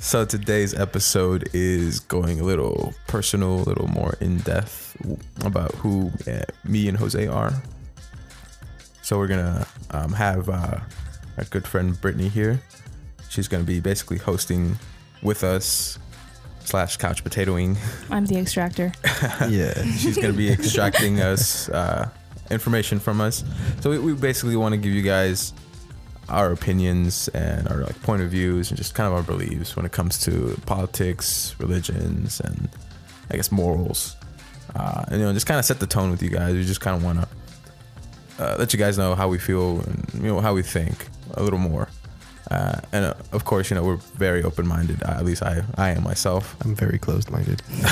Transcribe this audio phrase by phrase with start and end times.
[0.00, 4.96] So today's episode is going a little personal, a little more in depth
[5.44, 7.52] about who uh, me and Jose are.
[9.02, 10.78] So we're gonna um, have uh,
[11.36, 12.60] our good friend Brittany here.
[13.28, 14.78] She's gonna be basically hosting
[15.20, 15.98] with us
[16.60, 17.76] slash couch potatoing.
[18.10, 18.92] I'm the extractor.
[19.48, 19.82] yeah.
[19.96, 22.08] She's gonna be extracting us uh,
[22.52, 23.42] information from us.
[23.80, 25.52] So we, we basically want to give you guys
[26.28, 29.86] our opinions and our like point of views and just kind of our beliefs when
[29.86, 32.68] it comes to politics, religions, and
[33.30, 34.16] I guess morals.
[34.74, 36.54] Uh, and you know, just kind of set the tone with you guys.
[36.54, 37.28] We just kind of want to
[38.38, 41.42] uh, let you guys know how we feel and you know how we think a
[41.42, 41.88] little more.
[42.50, 45.02] Uh, and uh, of course, you know we're very open-minded.
[45.02, 46.56] Uh, at least I, I am myself.
[46.62, 47.62] I'm very closed-minded.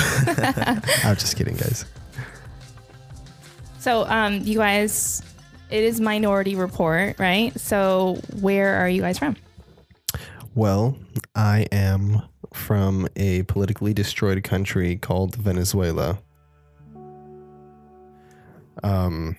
[1.03, 1.85] I'm just kidding, guys.
[3.79, 5.21] So, um, you guys,
[5.69, 7.57] it is Minority Report, right?
[7.59, 9.35] So, where are you guys from?
[10.55, 10.97] Well,
[11.35, 12.21] I am
[12.53, 16.17] from a politically destroyed country called Venezuela.
[18.83, 19.35] Um,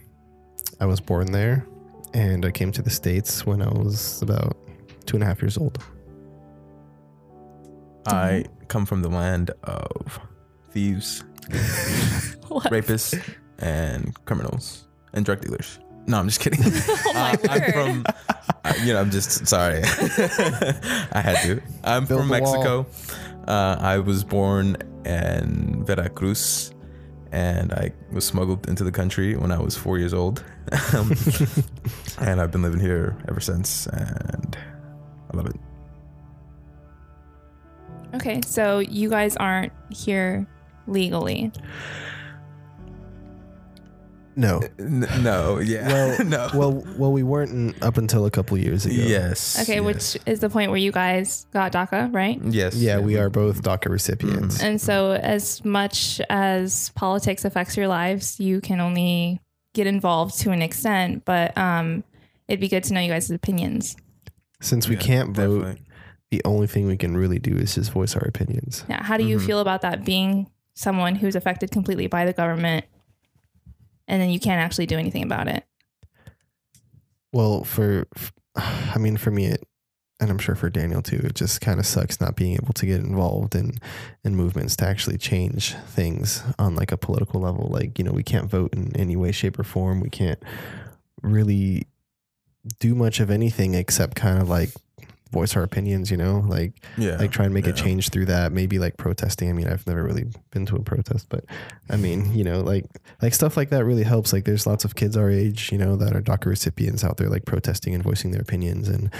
[0.81, 1.67] I was born there,
[2.15, 4.57] and I came to the states when I was about
[5.07, 5.83] two and a half years old.
[8.07, 10.20] I come from the land of
[10.70, 13.20] thieves, rapists,
[13.59, 15.79] and criminals and drug dealers.
[16.09, 16.61] No, I'm just kidding.
[16.64, 17.73] Oh my Uh, I'm word.
[17.75, 18.05] from,
[18.64, 19.83] uh, you know, I'm just sorry.
[21.12, 21.61] I had to.
[21.84, 22.28] I'm Build from.
[22.31, 22.87] Mexico.
[23.47, 26.73] Uh, I was born in Veracruz,
[27.33, 30.42] and I was smuggled into the country when I was four years old.
[30.95, 31.11] Um,
[32.20, 34.56] and I've been living here ever since, and
[35.33, 35.56] I love it.
[38.14, 40.47] Okay, so you guys aren't here
[40.86, 41.51] legally.
[44.39, 44.61] No.
[44.78, 46.50] N- no, yeah, Well, no.
[46.55, 48.95] well, well, we weren't in- up until a couple years ago.
[48.95, 49.61] yes.
[49.62, 49.84] Okay, yes.
[50.14, 52.41] which is the point where you guys got DACA, right?
[52.45, 52.77] Yes.
[52.77, 54.62] Yeah, we are both DACA recipients.
[54.62, 59.41] And so, as much as politics affects your lives, you can only
[59.75, 61.24] get involved to an extent.
[61.24, 62.05] But um,
[62.46, 63.96] it'd be good to know you guys' opinions.
[64.61, 65.83] Since we Yeah, can't vote, definitely.
[66.30, 68.84] the only thing we can really do is just voice our opinions.
[68.89, 69.46] Yeah, how do you Mhm.
[69.46, 72.84] feel about that being someone who's affected completely by the government,
[74.08, 75.64] and then you can't actually do anything about it?
[77.33, 78.07] Well, for,
[78.57, 79.64] I mean, for me, it,
[80.20, 82.86] and I'm sure for Daniel too, it just kind of sucks not being able to
[82.86, 83.79] get involved in
[84.24, 87.69] in movements to actually change things on like a political level.
[87.70, 90.01] Like, you know, we can't vote in any way, shape, or form.
[90.01, 90.42] We can't
[91.23, 91.86] really
[92.80, 94.70] do much of anything except kind of like
[95.30, 96.11] voice our opinions.
[96.11, 97.16] You know, like Yeah.
[97.16, 100.02] like try and make a change through that maybe like protesting i mean i've never
[100.02, 101.44] really been to a protest but
[101.90, 102.84] i mean you know like
[103.22, 105.96] like stuff like that really helps like there's lots of kids our age you know
[105.96, 109.11] that are daca recipients out there like protesting and voicing their opinions and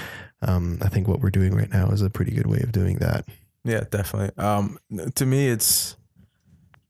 [0.43, 2.97] um, i think what we're doing right now is a pretty good way of doing
[2.99, 3.25] that
[3.65, 4.33] Yeah, definitely.
[4.43, 4.79] Um,
[5.15, 5.97] to me, it's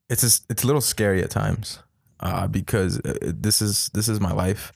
[0.09, 1.81] it's just, it's a little scary at times,
[2.21, 4.73] uh, because uh, this is this is my life,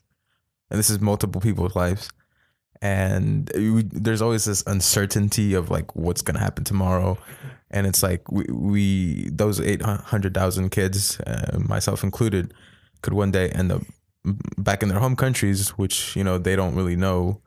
[0.70, 2.10] and this is multiple people's lives,
[2.82, 7.16] and we, there's always this uncertainty of like what's gonna happen tomorrow,
[7.70, 12.52] and it's like we, we those eight hundred thousand kids, uh, myself included,
[13.00, 13.82] could one day end up
[14.58, 17.40] back in their home countries, which you know they don't really know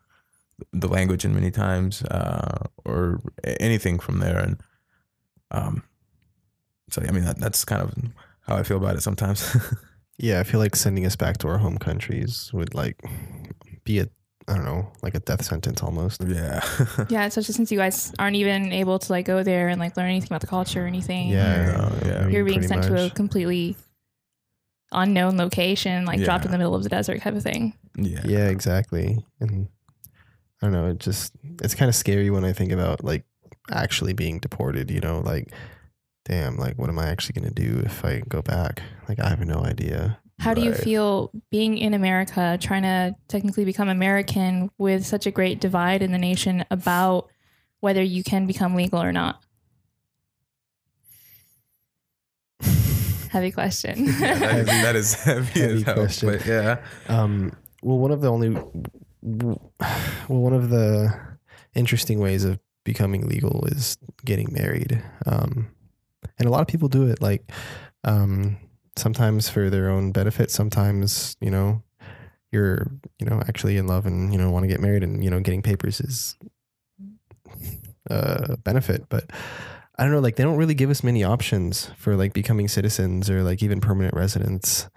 [0.72, 3.22] the language in many times uh, or
[3.60, 4.40] anything from there.
[4.40, 4.58] And
[5.52, 5.84] um
[6.90, 7.94] so i mean that, that's kind of
[8.48, 9.56] how i feel about it sometimes.
[10.18, 13.04] Yeah i feel like sending us back to our home countries would like
[13.84, 14.08] be a
[14.48, 16.24] i don't know like a death sentence almost.
[16.24, 16.62] Yeah.
[17.10, 20.08] Yeah, especially since you guys aren't even able to like go there and like learn
[20.10, 21.30] anything about the culture or anything.
[21.30, 22.18] yeah Yeah, yeah.
[22.18, 23.76] I mean, you're being pretty sent to a completely
[24.92, 27.74] unknown location, like dropped in the middle of the desert, type of thing.
[27.98, 28.22] yeah.
[28.26, 29.18] Yeah exactly.
[29.40, 29.68] And
[30.62, 33.26] i don't know it just it's kind of scary when i think about like
[33.72, 35.52] actually being deported you know like
[36.24, 38.82] damn like what am i actually going to do if i go back?
[39.10, 43.66] Like i have no idea How do you feel being in America, trying to technically
[43.66, 47.30] become American with such a great divide in the nation about
[47.80, 49.42] whether you can become legal or not?
[53.30, 54.06] Heavy question.
[54.20, 56.30] Yeah, that, is, that is heavy, Heavy as hell, question.
[56.30, 56.78] but yeah
[57.10, 57.52] um
[57.82, 58.50] well one of the only
[59.22, 59.72] well
[60.28, 61.14] one of the
[61.74, 65.68] interesting ways of becoming legal is getting married um
[66.40, 67.52] and a lot of people do it like
[68.04, 68.58] um
[68.98, 71.82] sometimes for their own benefit sometimes you know
[72.56, 72.88] you're
[73.20, 75.40] you know actually in love and you know want to get married and you know
[75.40, 76.36] getting papers is
[78.10, 79.08] a benefit.
[79.10, 79.30] But
[79.98, 83.30] i don't know like they don't really give us many options for like becoming citizens
[83.30, 84.88] or like even permanent residents.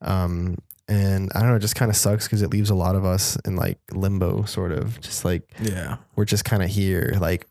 [0.00, 0.58] Um
[0.90, 3.04] and i don't know it just kind of sucks because it leaves a lot of
[3.04, 5.00] us in like limbo sort of.
[5.00, 5.96] Just like yeah.
[6.14, 7.46] we're just kind of here like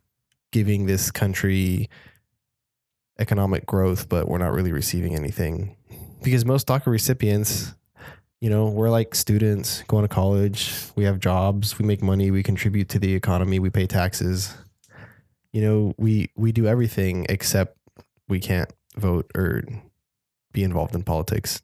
[0.52, 1.90] giving this country
[3.20, 5.76] economic growth, but we're not really receiving anything
[6.24, 7.74] because most DACA recipients,
[8.42, 10.74] you know, we're like students going to college.
[10.96, 11.80] We have jobs.
[11.80, 12.32] We make money.
[12.32, 13.60] We contribute to the economy.
[13.60, 14.54] We pay taxes.
[15.54, 17.78] You know, we we do everything except
[18.28, 19.64] we can't vote or
[20.52, 21.62] be involved in politics,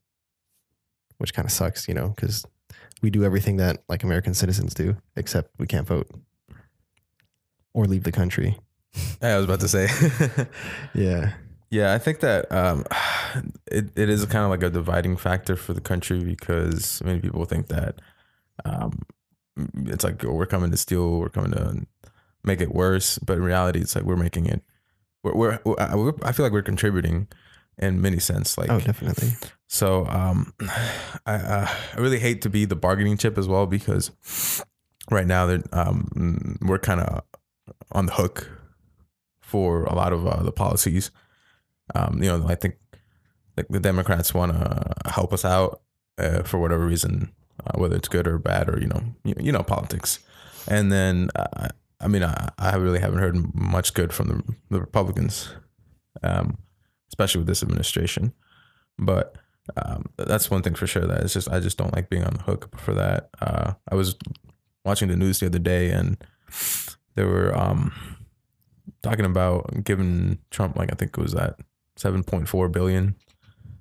[1.17, 1.87] which kind of sucks.
[1.87, 2.45] You know, because
[3.01, 6.09] we do everything that like American citizens do, except we can't vote
[7.73, 8.57] or leave the country.
[9.21, 9.87] I was about to say.
[10.93, 11.33] Yeah.
[11.69, 12.85] Yeah, I think that um,
[13.71, 17.45] it, it is kind of like a dividing factor for the country because many people
[17.45, 17.99] think that
[18.63, 19.01] um,
[19.87, 21.87] it's like oh, we're coming to steal, we're coming to
[22.43, 24.61] make it worse, but in reality, it's like we're making it.
[25.23, 27.27] We're, we're, we're I feel like we're contributing
[27.79, 28.55] in many sense.
[28.55, 29.31] Like Oh, definitely.
[29.67, 30.53] so, um,
[31.25, 34.11] I uh, I really hate to be the bargaining chip as well because
[35.09, 37.23] right now that um, we're kind of
[37.91, 38.47] on the hook
[39.53, 41.11] for a lot of uh, the policies.
[41.93, 42.77] Um, you know, I think
[43.55, 45.81] like the Democrats want to help us out
[46.17, 47.31] uh, for whatever reason,
[47.63, 50.17] uh, whether it's good or bad or you know, you, you know, politics.
[50.67, 51.67] And then, uh,
[52.01, 55.49] I mean, I, I really haven't heard much good from the, the Republicans,
[56.23, 56.57] um,
[57.09, 58.33] especially with this administration.
[58.97, 59.35] But
[59.77, 61.05] um, that's one thing for sure.
[61.05, 63.29] That it's just I just don't like being on the hook for that.
[63.39, 64.15] Uh, I was
[64.83, 66.17] watching the news the other day, and
[67.13, 67.93] there were um,
[69.03, 71.59] talking about giving Trump like I think it was that
[71.95, 73.15] seven point four billion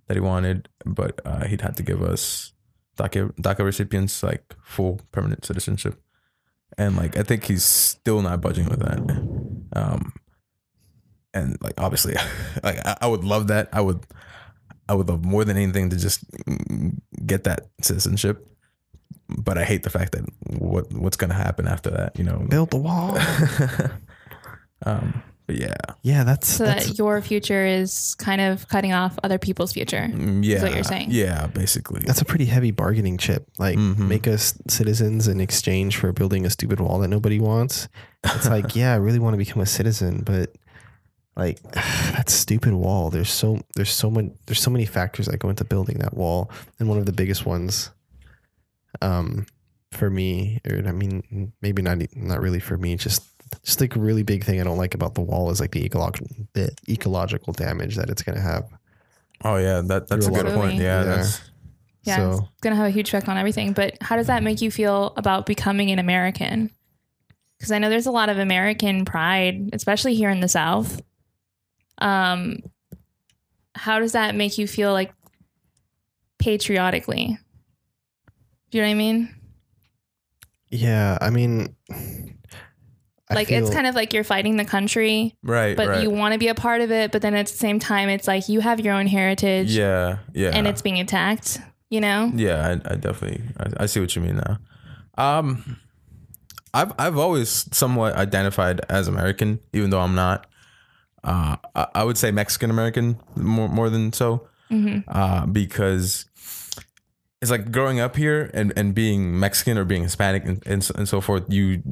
[0.08, 2.52] that he wanted, but uh, he'd had to give us
[2.98, 6.02] DACA DACA recipients like full permanent citizenship,
[6.76, 8.98] and like I think he's still not budging with that.
[9.74, 10.12] Um,
[11.32, 12.14] and like obviously,
[12.62, 13.68] like I, I would love that.
[13.72, 14.04] I would,
[14.88, 16.24] I would love more than anything to just
[17.24, 18.46] get that citizenship.
[19.28, 20.24] But I hate the fact that
[20.60, 22.18] what what's gonna happen after that.
[22.18, 23.16] You know, Build the wall.
[24.84, 29.18] um, but yeah, yeah, that's, So that's that your future is kind of cutting off
[29.24, 30.06] other people's future.
[30.06, 31.08] Yeah, what you're saying.
[31.10, 32.00] Yeah, basically.
[32.06, 33.48] that's a pretty heavy bargaining chip.
[33.58, 33.98] Like Mhm.
[34.08, 37.88] make us citizens in exchange for building a stupid wall that nobody wants.
[38.24, 40.54] It's like, yeah, I really want to become a citizen, but
[41.34, 43.10] like that stupid wall.
[43.10, 46.50] There's so there's so much there's so many factors that go into building that wall,
[46.78, 47.90] and one of the biggest ones,
[49.00, 49.46] um,
[49.90, 53.22] for me, or I mean, maybe not e- not really for me, just
[53.64, 55.84] just like a really big thing I don't like about the wall is like the
[55.84, 58.64] ecological the ecological damage that it's gonna have.
[59.44, 60.74] oh yeah, that that's a Through a good lot point.
[60.80, 61.04] Yeah, Yeah.
[61.04, 61.40] that's
[62.04, 63.72] Yeah, So it's going to have a huge effect on everything.
[63.74, 66.70] But how does that make you feel about becoming an American?
[67.56, 71.00] Because I know there's a lot of American pride, especially here in the South.
[71.98, 72.58] Um,
[73.76, 75.12] how does that make you feel like
[76.38, 77.38] patriotically?
[78.70, 79.34] Do you know what I mean?
[80.70, 81.76] yeah, I mean,
[83.32, 85.76] I like it's kind of like you're fighting the country, right.
[85.76, 86.02] but right.
[86.02, 87.12] you want to be a part of it.
[87.12, 90.50] But then at the same time, it's like you have your own heritage, yeah, yeah,
[90.50, 91.60] and it's being attacked.
[91.90, 92.32] You know?
[92.34, 94.58] Yeah, I, I definitely I, I see what you mean now.
[95.18, 95.78] Um,
[96.72, 100.46] I've I've always somewhat identified as American, even though I'm not.
[101.22, 106.26] Uh, I, I would say Mexican American more more than so, hmm uh, because
[107.42, 110.94] it's like growing up here and, and being Mexican or being Hispanic and, and, so,
[110.96, 111.42] and so forth.
[111.52, 111.82] You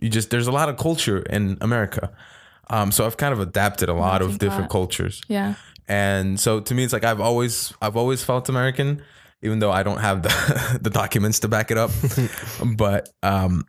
[0.00, 2.10] you just there's a lot of culture in America.
[2.70, 4.70] Um, so I've kind of adapted a lot of different pot.
[4.70, 5.20] cultures.
[5.28, 5.54] Yeah.
[5.88, 9.02] And so to me, it's like I've always I've always felt American,
[9.42, 11.90] even though I don't have the the documents to back it up.
[12.76, 13.66] but um,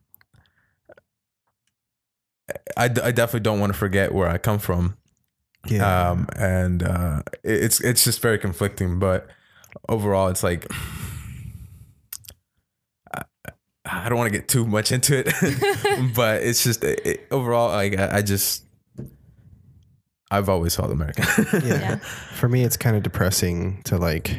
[2.78, 4.98] I, I definitely don't want to forget where I come from.
[5.68, 6.12] yeah.
[6.12, 9.00] Um, and uh, it- it's it's just very conflicting.
[9.00, 9.28] But
[9.90, 10.66] overall, it's like
[13.14, 13.24] I,
[13.86, 17.70] I don't want to get too much into it, but it's just it, it- overall,
[17.70, 18.64] like I, I just
[20.32, 21.26] I've always felt American.
[21.54, 21.80] yeah.
[21.80, 21.96] Yeah.
[21.98, 24.36] For me, it's kind of depressing to like,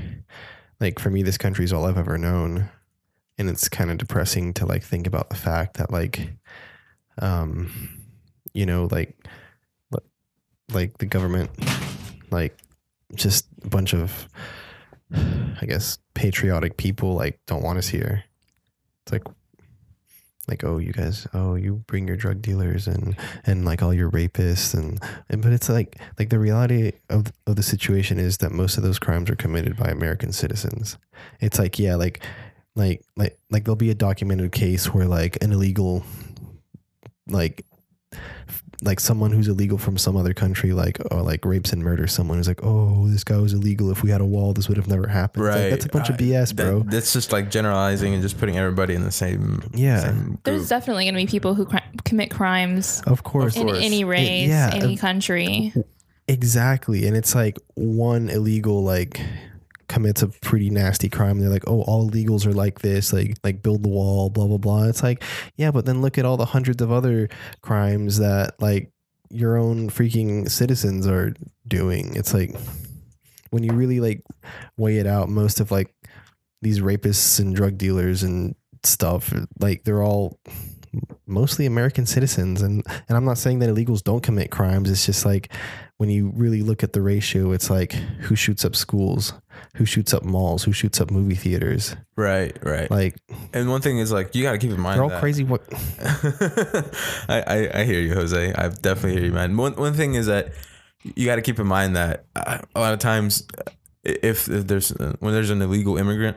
[0.81, 2.69] like for me, this country's all I've ever known,
[3.39, 6.33] and it's kind of depressing to like think about the fact that like,
[7.19, 7.71] um,
[8.55, 9.17] you know, like,
[10.73, 11.51] like the government,
[12.31, 12.57] like,
[13.15, 14.29] just a bunch of,
[15.15, 18.25] I guess, patriotic people like don't want us here.
[19.05, 19.25] It's like.
[20.47, 24.11] Like oh you guys oh you bring your drug dealers and and like all your
[24.11, 28.53] rapists and and but it's like like the reality of of the situation is that
[28.53, 30.99] most of those crimes are committed by American citizens.
[31.41, 32.23] It's like yeah, like
[32.77, 36.05] like like like there'll be a documented case where like an illegal
[37.29, 37.65] like
[38.85, 42.37] like someone who's illegal from some other country, like or like rapes and murders someone
[42.39, 43.91] who's like, oh, this guy was illegal.
[43.91, 45.47] If we had a wall, this would have never happened.
[45.47, 45.71] It's like, Right.
[45.71, 46.81] that's a bunch of Uh, BS, that- bro.
[46.87, 49.63] that's just like generalizing and just putting everybody in the same.
[49.75, 50.01] Yeah.
[50.01, 53.79] Same There's definitely going to be people who cri- commit crimes of course, in course.
[53.81, 55.73] any race, yeah, any uh, country.
[56.29, 57.07] exactly.
[57.07, 59.21] And it's like one illegal like
[59.89, 61.39] commits a pretty nasty crime.
[61.39, 64.59] They're like, oh, all illegals are like this, like like build the wall, blah blah
[64.59, 64.85] blah.
[64.85, 65.23] It's like,
[65.57, 67.29] yeah, but then look at all the hundreds of other
[67.61, 68.91] crimes that like
[69.31, 71.35] your own freaking citizens are
[71.67, 72.15] doing.
[72.17, 72.55] It's like
[73.51, 74.23] when you really like
[74.77, 75.95] weigh it out, most of like
[76.63, 80.39] these rapists and drug dealers and stuff, like they're all
[81.27, 82.63] mostly American citizens.
[82.63, 84.91] And and I'm not saying that illegals don't commit crimes.
[84.91, 85.53] It's just like
[85.99, 89.33] when you really look at the ratio, it's like who shoots up schools,
[89.77, 91.97] who shoots up malls, who shoots up movie theaters.
[92.17, 92.91] right, right.
[92.91, 93.17] Like
[93.53, 95.45] and one thing is like you got to keep in mind they're all that- crazy.
[95.45, 95.63] What?
[97.29, 98.53] I, I I hear you, Jose.
[98.53, 99.57] I definitely hear you, man.
[99.57, 100.53] One one thing is that
[101.15, 103.47] you got to keep in mind that uh, a lot of times,
[104.03, 106.37] if, if there's uh, when there's an illegal immigrant,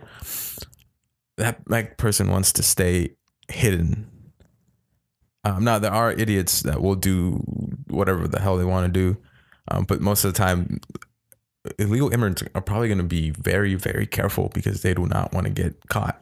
[1.38, 3.16] that that person wants to stay
[3.50, 4.10] hidden.
[5.44, 7.36] Um, now there are idiots that will do
[7.88, 9.18] whatever the hell they want to do,
[9.70, 10.80] um, but most of the time,
[11.80, 15.46] illegal immigrants are probably going to be very very careful because they do not want
[15.48, 16.22] to get caught.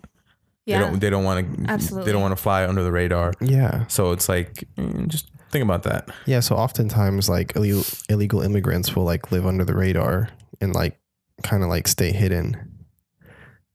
[0.66, 0.80] Yeah.
[0.80, 1.00] They don't.
[1.02, 1.72] They don't want to.
[1.72, 2.06] Absolutely.
[2.06, 3.34] They don't want to fly under the radar.
[3.40, 6.10] Yeah, So it's like mm, just think about that.
[6.26, 6.40] yeah.
[6.40, 10.30] So oftentimes, like illegal illegal immigrants will like live under the radar
[10.62, 11.00] and like
[11.44, 12.58] kind of like stay hidden,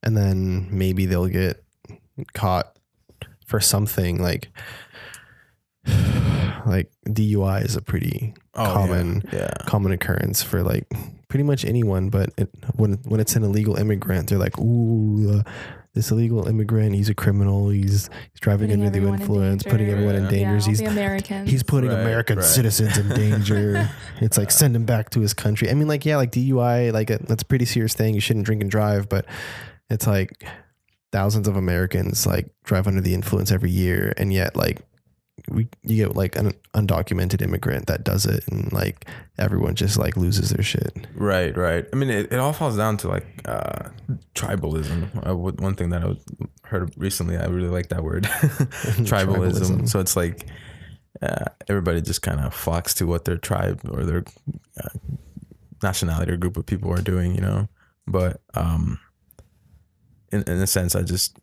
[0.03, 1.63] and then maybe they'll get
[2.33, 2.77] caught
[3.47, 4.49] for something like
[6.65, 9.53] like DUI is a pretty common Oh, Yeah.
[9.65, 10.85] common occurrence for like
[11.27, 12.09] pretty much anyone.
[12.09, 15.43] But it, when when it's an illegal immigrant, they're like, "Ooh, uh,
[15.93, 17.69] this illegal immigrant, he's a criminal.
[17.69, 19.91] He's he's driving Putting under the everyone in influence, putting danger.
[19.93, 20.53] everyone in danger.
[20.53, 21.49] yeah, he's the Americans.
[21.49, 22.45] he's putting Right, American right.
[22.45, 23.89] citizens in danger.
[24.21, 25.69] it's like send him back to his country.
[25.69, 28.13] I mean, like yeah, like DUI, like uh, that's a pretty serious thing.
[28.13, 29.25] You shouldn't drink and drive, but
[29.89, 30.45] it's like
[31.11, 34.79] thousands of Americans like drive under the influence every year, and yet like
[35.49, 39.05] we you get like an undocumented immigrant that does it, and like
[39.37, 41.07] everyone just like loses their shit.
[41.15, 41.55] Right.
[41.55, 41.85] Right.
[41.91, 43.89] I mean, it, it all falls down to like uh,
[44.35, 45.27] tribalism.
[45.27, 46.15] Uh, one thing that I
[46.67, 49.05] heard recently, I really like that word, tribalism.
[49.05, 49.89] Tribalism.
[49.89, 50.45] So it's like
[51.21, 54.23] uh, everybody just kind of flocks to what their tribe or their
[54.83, 54.89] uh,
[55.83, 57.67] nationality or group of people are doing, you know.
[58.07, 58.99] But um,
[60.31, 61.37] in in a sense, I just.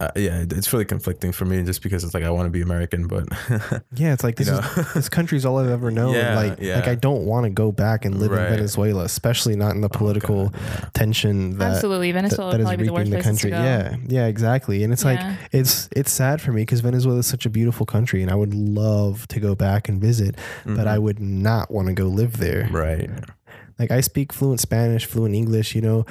[0.00, 2.62] Uh, yeah, it's really conflicting for me just because it's like I want to be
[2.62, 3.28] American, but
[3.94, 6.14] Yeah, it's like you this know, is this country's all I've ever known.
[6.14, 6.76] Yeah, like yeah.
[6.76, 8.46] like I don't want to go back and live Right.
[8.46, 10.88] in Venezuela, especially not in the Oh, political God, yeah.
[10.94, 12.12] tension that Absolutely.
[12.12, 13.50] Venezuela that would is probably the worst reaping the country.
[13.50, 14.82] Yeah, yeah, exactly.
[14.84, 15.10] And it's Yeah.
[15.28, 18.36] like it's it's sad for me because Venezuela is such a beautiful country, and I
[18.36, 21.02] would love to go back and visit, but I Mhm.
[21.02, 22.68] would not want to go live there.
[22.72, 23.10] right.
[23.78, 26.06] Like I speak fluent Spanish, fluent English, you know,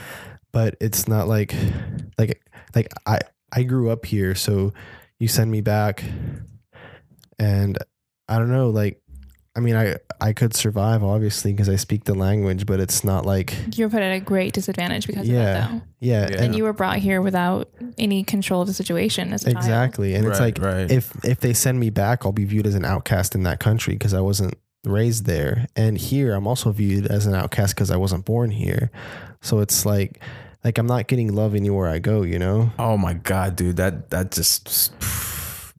[0.51, 1.55] but it's not like
[2.19, 2.39] like
[2.75, 3.19] like I
[3.51, 4.74] I grew up here, so
[5.20, 6.03] you send me back,
[7.38, 7.77] and
[8.27, 9.01] I don't know, like.
[9.56, 13.25] I mean, I I could survive obviously because I speak the language, but it's not
[13.25, 15.39] like You were put at a great disadvantage because Yeah.
[15.39, 15.82] of that, though.
[16.00, 16.44] yeah, Yeah.
[16.44, 19.58] And you were brought here without any control of the situation as a child.
[19.58, 20.89] exactly, and it's like right.
[20.89, 23.96] if if they send me back, I'll be viewed as an outcast in that country
[23.96, 24.53] because I wasn't
[24.86, 25.68] raised there.
[25.75, 28.91] And here, I'm also viewed as an outcast because I wasn't born here.
[29.41, 30.22] So it's like,
[30.63, 32.24] like I'm not getting love anywhere I go.
[32.24, 34.92] You know, Oh my god, dude, that that just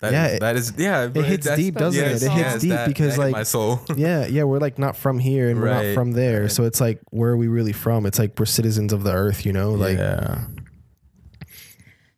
[0.01, 1.11] that Yeah, that is yeah.
[1.15, 2.07] it hits deep, doesn't it?
[2.07, 2.23] it?
[2.23, 3.33] It hits yes, deep that- because that like.
[3.33, 3.81] my soul.
[3.97, 6.43] yeah, yeah, we're like not from here and we're not from there.
[6.43, 6.51] right.
[6.53, 8.07] So it's like, where are we really from?
[8.07, 9.73] It's like we're citizens of the earth, you know?
[9.73, 10.47] Like, yeah,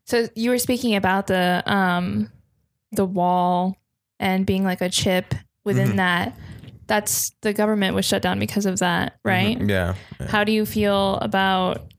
[0.04, 2.30] So you were speaking about the um
[2.92, 3.76] the wall
[4.20, 5.96] and being like a chip within Mhm.
[5.96, 6.36] that.
[6.86, 9.58] That's the government was shut down because of that, right?
[9.58, 10.26] Mhm, Yeah, yeah.
[10.28, 11.91] How do you feel about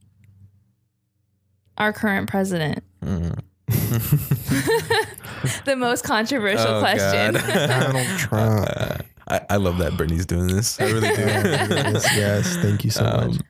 [1.78, 2.82] our current president?
[3.02, 3.38] Mhm.
[5.64, 7.34] the most controversial Oh, question.
[7.34, 7.68] God.
[7.68, 8.68] Donald Trump.
[8.68, 8.96] Uh,
[9.28, 10.80] I, I love that Brittany's doing this.
[10.80, 11.14] I really do.
[11.22, 13.40] yes, yes, thank you so Um, much.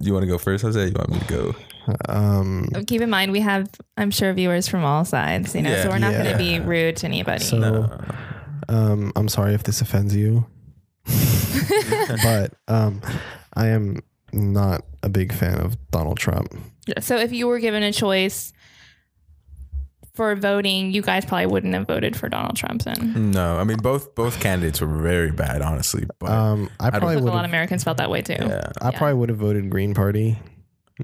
[0.00, 0.86] You want to go first, Jose?
[0.86, 1.54] You want me to go?
[2.08, 3.68] Um, Keep in mind we have
[3.98, 6.96] I'm sure viewers from all sides, you know, so we're not going to be rude
[6.96, 7.44] to anybody.
[7.44, 8.00] So- No.
[8.70, 10.46] Um, I'm sorry if this offends you,
[12.22, 13.02] but um,
[13.54, 14.00] I am
[14.34, 16.54] not a big fan of Donald Trump.
[17.00, 18.52] so if you were given a choice
[20.14, 23.30] for voting, you guys probably wouldn't have voted for Donald Trump then.
[23.32, 26.04] No, I mean both both candidates were very bad, honestly.
[26.20, 27.50] But Um, I don't probably I think a lot of.
[27.50, 28.36] Americans felt that way too.
[28.38, 28.98] yeah, I yeah.
[28.98, 30.38] probably would have voted Green Party.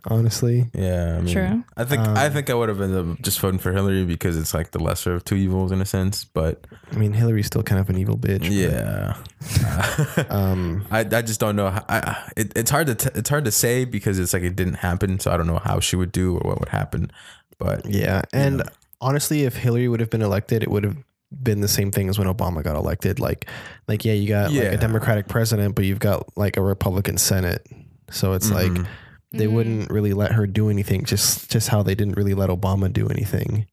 [0.07, 0.71] Honestly.
[0.75, 1.65] Yeah, I mean, True.
[1.77, 4.37] I think I Um, think I would have ended up just voting for Hillary because
[4.37, 6.25] it's like the lesser of two evils in a sense.
[6.25, 8.49] But I mean, Hillary's still kind of an evil bitch.
[8.51, 9.17] yeah,
[10.29, 11.71] Um, I, I just don't know.
[11.71, 14.57] How, I, it, it's hard to t- it's hard to say because it's like it
[14.57, 17.11] didn't happen, so I don't know how she would do or what would happen.
[17.59, 18.23] But yeah.
[18.33, 18.63] And
[19.01, 20.97] honestly, if Hillary would have been elected, it would have
[21.43, 23.21] been the same thing as when Obama got elected.
[23.21, 23.47] Like,
[23.87, 27.67] like yeah, you got like a Democratic president, but you've got like a Republican Senate.
[28.11, 28.87] So it's like Mhm.
[29.33, 29.53] They Mhm.
[29.53, 31.05] wouldn't really let her do anything.
[31.05, 33.67] Just just how they didn't really let Obama do anything.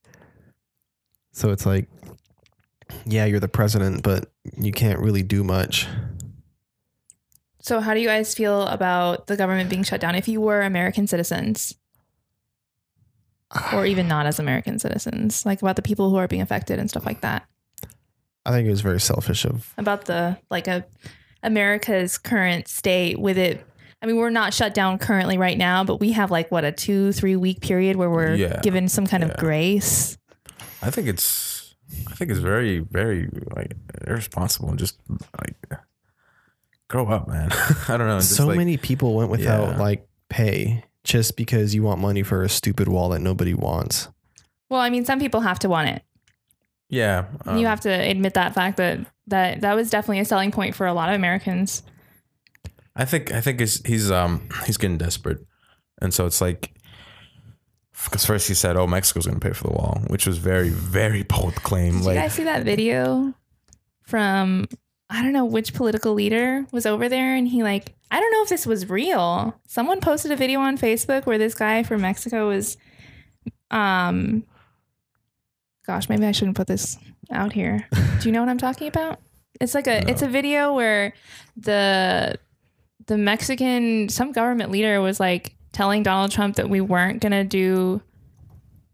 [1.32, 1.88] So it's like,
[3.06, 5.88] yeah, you're the president, but you can't really do much.
[7.60, 10.62] So, how do you guys feel about the government being shut down if you were
[10.62, 11.76] American citizens
[13.74, 15.46] or even not as American citizens?
[15.46, 17.46] Like about the people who are being affected and stuff like that?
[18.46, 20.86] I think it was very selfish of About the like a
[21.44, 23.67] America's current state with it.
[24.02, 26.72] I mean, we're not shut down currently right now, but we have like what a
[26.72, 28.60] two, three week period where we're Yeah.
[28.62, 30.18] given some kind of grace.
[30.82, 31.76] I think it's
[32.08, 33.74] I think it's very very like
[34.06, 35.00] irresponsible and just
[35.40, 35.56] like
[36.88, 37.50] grow up, man.
[37.88, 38.20] I don't know.
[38.20, 39.78] Just so like, many people went without Yeah.
[39.80, 44.10] like pay just because you want money for a stupid wall that nobody wants.
[44.70, 46.04] Well, I mean, some people have to want it.
[46.90, 50.52] Yeah, um, you have to admit that fact that that that was definitely a selling
[50.52, 51.84] point for a lot of Americans.
[52.98, 55.46] I think I think he's he's um he's getting desperate,
[56.02, 56.74] and so it's like
[58.06, 60.70] because first he said, "Oh, Mexico's going to pay for the wall," which was very
[60.70, 62.00] very bold claim.
[62.00, 63.36] Did you guys see that video
[64.02, 64.68] from
[65.10, 68.44] I don't know which political leader was over there and he like I don't know
[68.44, 69.60] if this was real.
[69.68, 72.78] Someone posted a video on Facebook where this guy from Mexico was
[73.70, 74.44] um
[75.86, 76.98] gosh, maybe I shouldn't put this
[77.32, 77.88] out here.
[78.20, 79.20] Do you know what I'm talking about?
[79.62, 81.14] It's like a it's a video where
[81.56, 82.38] the
[83.08, 87.44] the Mexican some government leader was like telling Donald Trump that we weren't going to
[87.44, 88.02] do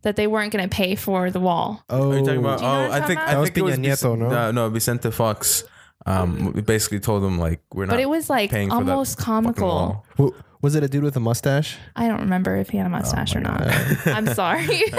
[0.03, 1.84] that they weren't going to pay for the wall.
[1.89, 2.60] Oh, Are you talking about?
[2.60, 3.29] You know Oh, I'm I talking think about?
[3.29, 4.38] I That was think it was Peña Nieto, Vicen- no?
[4.38, 5.63] uh, no Vicente Fox.
[6.05, 7.96] Um, we basically told him like we're not.
[7.96, 10.03] Paying for it, but it was like paying for that almost comical.
[10.17, 10.34] wall.
[10.62, 11.77] Was it a dude with a mustache?
[11.96, 13.62] I don't remember if he had a mustache my or not.
[14.08, 14.84] I'm sorry.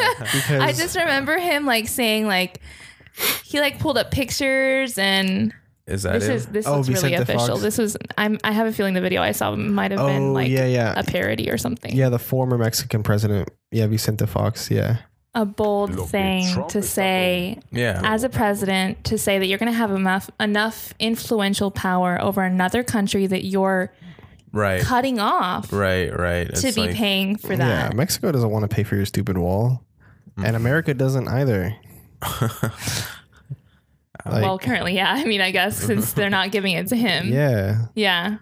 [0.50, 2.61] I just remember him like saying like
[3.44, 5.52] he like pulled up pictures and
[5.87, 6.35] Is that this it?
[6.35, 7.47] is this Oh, looks really official.
[7.49, 7.61] Fox.
[7.61, 10.33] This was I'm I have a feeling the video I saw might have oh been
[10.33, 11.95] like yeah, yeah, a parody or something.
[11.95, 12.08] yeah.
[12.08, 14.99] The former Mexican president, yeah, Vicente Fox, yeah.
[15.37, 18.00] A bold Look, thing Trump to say yeah.
[18.04, 22.41] as a president to say that you're going to have enough enough influential power over
[22.43, 23.93] another country that you're
[24.52, 24.80] right.
[24.80, 26.17] cutting off Right.
[26.17, 26.54] Right.
[26.54, 27.58] to be like- paying for that.
[27.69, 27.97] Yeah, that.
[27.97, 29.82] Mexico doesn't want to pay for your stupid wall,
[30.39, 30.47] Mm-hmm.
[30.47, 31.76] and America doesn't either.
[34.26, 35.13] Like, well, currently, yeah.
[35.13, 37.28] I mean, I guess since they're not giving it to him.
[37.32, 38.37] yeah, Yeah.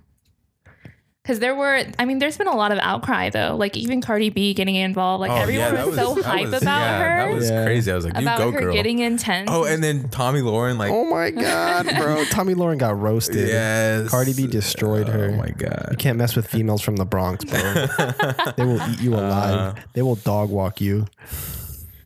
[1.22, 3.54] Because there were, I mean, there's been a lot of outcry though.
[3.56, 5.20] Like even Cardi B getting involved.
[5.20, 7.28] Like Oh, everyone yeah, that was, so hype was- about yeah, her.
[7.28, 7.64] That was Yeah.
[7.64, 7.92] crazy.
[7.92, 8.72] I was like, you about go, her girl.
[8.74, 9.48] getting intense.
[9.52, 12.24] Oh, and then Tomi Lahren, like, Oh my god, bro!
[12.30, 13.46] Tomi Lahren got roasted.
[13.46, 15.30] yes, Cardi B destroyed oh her.
[15.30, 17.60] Oh my god, You can't mess with females from the Bronx, bro.
[18.56, 19.84] they will eat you uh, alive.
[19.92, 21.06] they will dog walk you.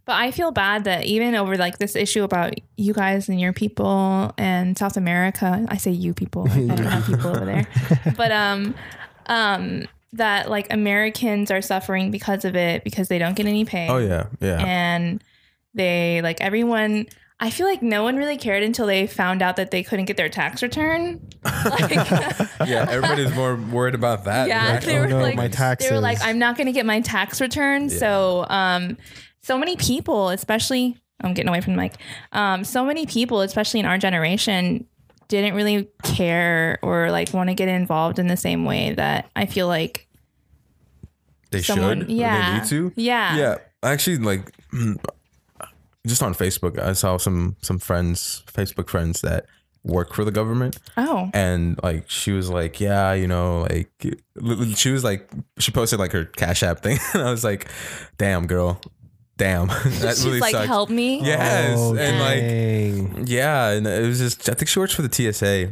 [0.07, 3.53] But I feel bad that even over like this issue about you guys and your
[3.53, 7.66] people and South America, I say you people, I don't have people over there,
[8.16, 8.75] but um,
[9.27, 13.88] um, that like Americans are suffering because of it because they don't get any pay.
[13.88, 14.64] Oh yeah, yeah.
[14.64, 15.23] and
[15.75, 17.07] they like everyone.
[17.38, 20.16] I feel like no one really cared until they found out that they couldn't get
[20.16, 21.21] their tax return.
[21.45, 21.90] Like,
[22.66, 24.49] yeah, everybody's more worried about that.
[24.49, 25.90] yeah, than they Oh were no, like, my taxes.
[25.90, 26.16] they were like.
[26.23, 27.90] I'm not going to get my tax return.
[27.90, 28.97] So, um,
[29.47, 31.95] so many people, especially, I'm getting away from the mic.
[32.33, 34.87] Um, so many people, especially in our generation,
[35.29, 39.47] didn't really care or like want to get involved in the same way that I
[39.47, 40.09] feel like
[41.51, 42.11] they someone, should.
[42.11, 42.93] yeah, They need to.
[43.01, 44.51] yeah, Yeah, actually, like
[46.07, 49.47] just on Facebook, I saw some some friends, Facebook friends that
[49.85, 53.91] work for the government, Oh, and like she was like, yeah, you know, like
[54.77, 57.69] she was like, she posted like her Cash App thing, and I was like,
[58.19, 58.81] damn, girl,
[59.37, 59.66] damn,
[60.03, 60.66] that she's really like, sucks.
[60.66, 61.20] help me.
[61.22, 62.18] Yes, Oh, and
[63.18, 65.70] like yeah, and it was just I think she works for the TSA.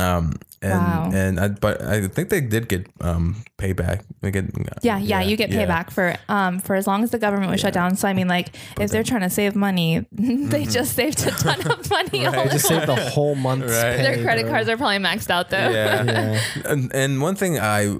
[0.00, 1.10] Um and Wow.
[1.14, 4.02] and I but I think they did get um payback.
[4.20, 4.46] They get
[4.82, 5.64] Yeah, yeah, you get yeah.
[5.64, 7.94] payback for um for as long as the government was shut down.
[7.94, 8.48] So I mean, like,
[8.80, 12.26] if they're trying to save money, they just saved a ton of money.
[12.26, 12.36] all Mm-hmm.
[12.40, 12.50] Right.
[12.50, 13.98] Just saved the whole month Right.
[13.98, 15.70] Their credit cards are probably maxed out though.
[15.70, 16.02] Yeah.
[16.04, 16.40] Yeah.
[16.64, 17.96] and, and one thing I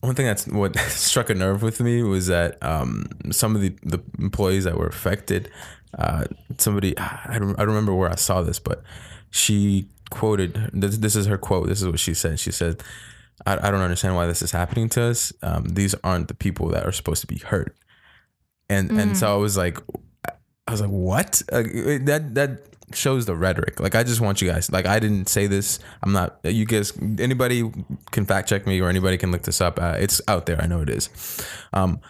[0.00, 3.76] one thing that's what struck a nerve with me was that um, some of the,
[3.82, 5.50] the employees that were affected
[5.98, 6.24] uh,
[6.58, 8.82] somebody I don't, I don't remember where I saw this but
[9.30, 12.82] she quoted this, this is her quote this is what she said she said
[13.46, 15.32] I, I don't understand why this is happening to us.
[15.42, 17.76] Um, these aren't the people that are supposed to be hurt.
[18.68, 19.78] And and so I was like,
[20.66, 21.42] I was like, what?
[21.50, 21.62] Uh,
[22.02, 22.60] that that
[22.94, 23.80] shows the rhetoric.
[23.80, 24.70] Like I just want you guys.
[24.70, 25.78] Like I didn't say this.
[26.02, 26.38] I'm not.
[26.44, 26.92] You guys.
[27.18, 27.70] Anybody
[28.10, 29.78] can fact check me or anybody can look this up.
[29.80, 30.60] Uh, it's out there.
[30.60, 31.08] I know it is.
[31.72, 32.00] Um,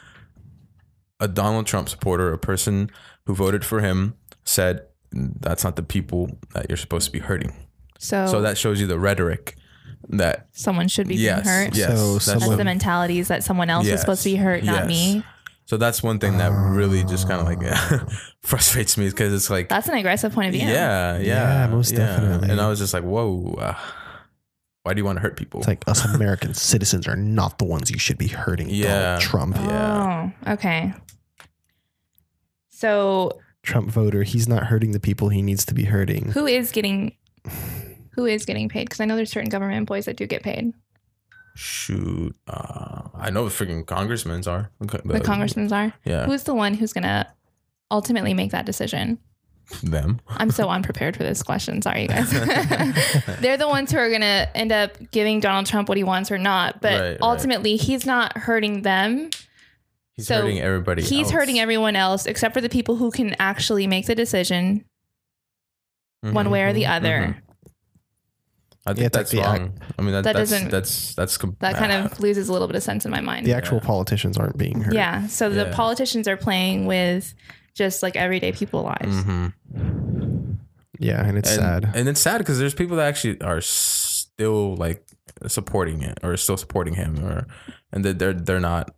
[1.21, 2.91] a Donald Trump supporter, a person
[3.27, 4.15] who voted for him,
[4.45, 7.53] said that's not the people that you're supposed to be hurting.
[7.99, 9.57] So, So that shows you the rhetoric
[10.11, 11.75] that someone should be yes, being hurt.
[11.75, 14.37] yes, So that's, That's someone- the mentality is that someone else is supposed to be
[14.37, 14.89] hurt, not Yes.
[14.89, 15.25] me.
[15.69, 18.11] So that's one thing that really just kind of like
[18.43, 20.63] frustrates me because it's like That's an aggressive point of view.
[20.67, 22.49] yeah, yeah, Yeah, most definitely.
[22.49, 23.75] And I was just like, whoa, uh,
[24.85, 25.61] why do you want to hurt people?
[25.61, 28.71] It's like us American citizens are not the ones you should be hurting.
[28.71, 28.87] Yeah.
[28.89, 29.57] Donald Trump.
[29.57, 30.31] Yeah.
[30.47, 30.95] Oh, okay.
[32.71, 36.31] So Trump voter, he's not hurting the people he needs to be hurting.
[36.31, 37.13] who is getting
[38.13, 38.87] who is getting paid?
[38.87, 40.73] Because I know there's certain government employees that do get paid.
[41.61, 45.93] Shoot, uh, I know the freaking congressmen's are Okay, The congressmen are.
[46.05, 47.27] Yeah, Who's the one who's gonna
[47.91, 49.19] ultimately make that decision?
[49.83, 50.21] them.
[50.29, 51.83] I'm so unprepared for this question.
[51.83, 52.31] Sorry, you guys.
[53.41, 56.31] They're the ones who are going to end up giving Donald Trump what he wants
[56.31, 56.81] or not.
[56.81, 57.19] But Right, right.
[57.21, 59.29] ultimately, he's not hurting them.
[60.17, 61.03] He's So, hurting everybody.
[61.03, 61.33] He's else.
[61.33, 64.87] hurting everyone else except for the people who can actually make the decision
[66.23, 66.51] one Mhm.
[66.51, 67.37] way or the other.
[68.89, 69.73] I think Yeah, it's like that's the act- wrong.
[69.99, 72.67] I mean, that, That that's doesn't- that's that's com- That kind of loses a little
[72.69, 73.47] bit of sense in my mind.
[73.47, 74.95] The actual politicians aren't being hurt.
[74.95, 75.27] yeah.
[75.27, 75.75] So the Yeah.
[75.75, 77.35] politicians are playing with
[77.75, 79.17] just like everyday people lives.
[79.25, 79.53] Mhm.
[80.99, 81.91] Yeah, and it's and, sad.
[81.95, 85.05] and it's sad because there's people that actually are still like
[85.47, 87.47] supporting it or still supporting him or
[87.93, 88.91] and that they're they're not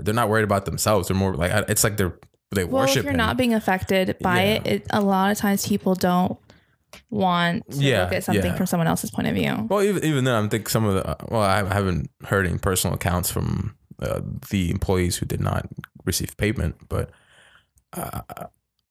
[0.00, 1.06] they're not worried about themselves.
[1.08, 2.18] They're more like it's like they're
[2.52, 3.18] they Well, worship if you're him.
[3.18, 4.50] not being affected by Yeah.
[4.54, 6.38] it, it, a lot of times people don't
[7.10, 8.56] want to Yeah, look at something yeah.
[8.56, 9.66] from someone else's point of view.
[9.68, 12.94] Well, even even then, I think some of the well, I haven't heard any personal
[12.94, 15.68] accounts from uh, the employees who did not
[16.04, 17.10] receive payment, but
[17.92, 18.20] uh,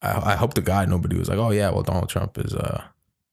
[0.02, 2.84] I, I hope to God nobody was like, oh yeah, well Donald Trump is uh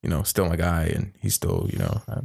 [0.02, 2.20] you know still my guy and he's still you know uh,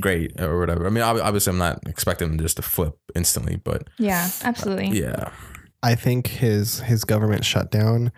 [0.00, 0.86] great or whatever.
[0.86, 4.88] I mean, obviously, I'm not expecting him just to flip instantly, but Yeah, absolutely.
[4.98, 5.30] yeah,
[5.82, 8.12] I think his his government shutdown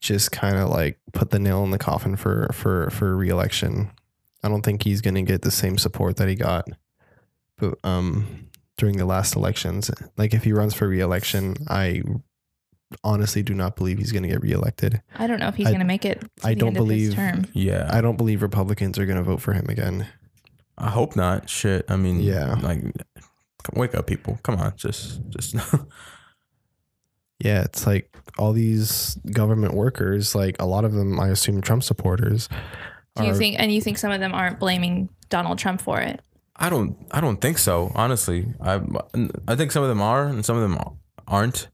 [0.00, 3.90] just kind of like put the nail in the coffin for for for reelection.
[4.42, 6.68] I don't think he's going to get the same support that he got,
[7.56, 12.02] but um during the last elections, like if he runs for reelection, I
[13.02, 15.02] honestly do not believe he's going to get reelected.
[15.16, 16.20] I don't know if he's going to make it.
[16.20, 17.46] To I the don't end of his believe- term.
[17.52, 17.90] yeah.
[17.92, 20.06] I don't believe Republicans are going to vote for him again.
[20.78, 21.50] I hope not.
[21.50, 21.84] Shit.
[21.90, 22.54] I mean, Yeah.
[22.62, 22.80] like
[23.74, 24.38] wake up, people.
[24.44, 25.56] Come on, just just
[27.44, 31.82] Yeah, it's like all these government workers, like a lot of them, I assume Trump
[31.82, 32.48] supporters.
[33.16, 33.56] Do you are- think?
[33.58, 36.20] And you think some of them aren't blaming Donald Trump for it?
[36.56, 36.96] I don't.
[37.12, 37.92] I don't think so.
[37.94, 38.80] Honestly, I
[39.46, 40.78] I think some of them are, and some of them
[41.26, 41.68] aren't.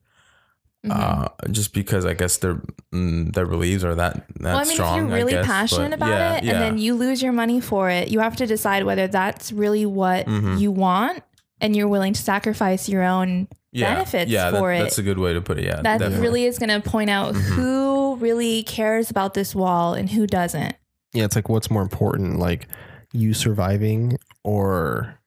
[0.87, 0.91] Mhm.
[0.91, 2.61] Uh, just because I guess their
[2.93, 4.99] mm, their beliefs are that that well, I mean, strong.
[4.99, 6.53] if you're really guess, passionate about yeah, it, yeah.
[6.53, 9.87] and then you lose your money for it, you have to decide whether that's really
[9.87, 10.59] what Mhm.
[10.61, 11.23] you want,
[11.63, 13.49] and you're willing to sacrifice your own.
[13.75, 14.79] Yeah, benefits yeah, that- for it.
[14.79, 15.65] That's a good way to put it.
[15.65, 16.21] Yeah, That definitely.
[16.21, 17.41] really is going to point out Mhm.
[17.41, 20.75] who really cares about this wall and who doesn't.
[21.13, 22.67] Yeah, it's like what's more important, like
[23.13, 25.19] you surviving or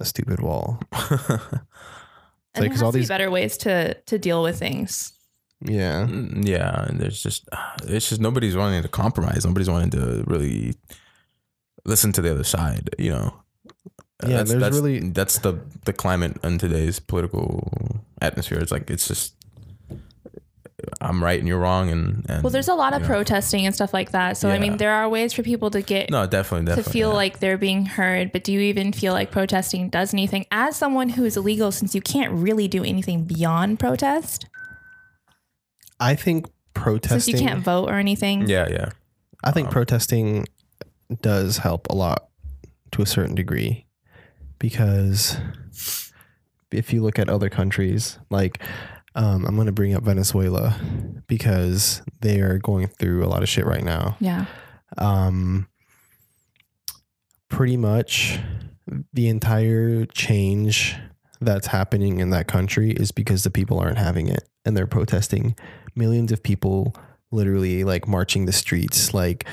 [0.00, 0.80] a stupid wall.
[2.54, 5.14] And like, 'cause there all has be these- better ways to to deal with things.
[5.64, 6.06] Yeah.
[6.06, 7.48] Mm, yeah, and there's just
[7.84, 9.46] it's just nobody's wanting to compromise.
[9.46, 10.74] Nobody's wanting to really
[11.86, 12.90] listen to the other side.
[12.98, 13.34] You know.
[14.22, 15.54] Yeah, that's, there's that's, really- that's the
[15.84, 18.58] the climate in today's political atmosphere.
[18.58, 19.34] It's like it's just
[21.00, 23.08] I'm right and you're wrong, and, and Well, there's a lot of yeah.
[23.08, 24.36] protesting and stuff like that.
[24.36, 27.14] So I mean, there are ways for people to get no, definitely, to feel yeah.
[27.14, 28.32] like they're being heard.
[28.32, 30.44] But do you even feel like protesting does anything?
[30.50, 34.46] As someone who is illegal, since you can't really do anything beyond protest,
[36.00, 38.48] I think protesting since protesting you can't vote or anything.
[38.48, 38.88] yeah, yeah,
[39.44, 40.46] I think Um, protesting
[41.20, 42.28] does help a lot
[42.92, 43.86] to a certain degree
[44.62, 45.38] because
[46.70, 48.62] if you look at other countries, like
[49.16, 50.80] um, I'm going to bring up Venezuela
[51.26, 54.16] because they are going through a lot of shit right now.
[54.20, 54.46] Yeah.
[54.96, 55.66] Um,
[57.48, 58.38] pretty much
[59.12, 60.94] the entire change
[61.40, 65.56] that's happening in that country is because the people aren't having it and they're protesting.
[65.96, 66.94] Millions of people
[67.32, 69.12] literally like marching the streets.
[69.12, 69.44] Like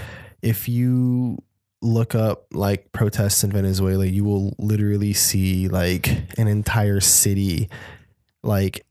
[0.44, 1.40] if you
[1.82, 7.70] look up like protests in Venezuela, you will literally see like an entire city
[8.44, 8.86] like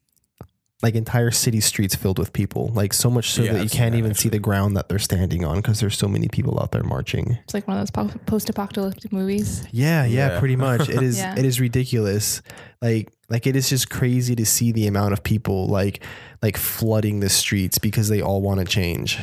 [0.81, 3.93] like entire city streets filled with people, like so much so Yeah, that you can't
[3.93, 6.71] that, even see the ground that they're standing on because there's so many people out
[6.71, 7.37] there marching.
[7.43, 9.67] It's like one of those po- post-apocalyptic movies.
[9.73, 10.39] Yeah, yeah, Yeah.
[10.39, 10.89] pretty much.
[10.89, 11.35] It is Yeah.
[11.37, 12.43] it is ridiculous.
[12.81, 16.05] Like like it is just crazy to see the amount of people like
[16.43, 19.19] like flooding the streets because they all want to change.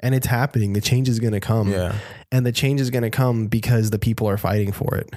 [0.00, 0.72] And it's happening.
[0.72, 1.70] The change is going to come.
[1.70, 1.94] Yeah.
[2.32, 5.10] And the change is going to come because the people are fighting for it.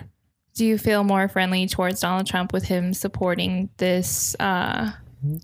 [0.56, 4.92] Do you feel more friendly towards Donald Trump with him supporting this uh,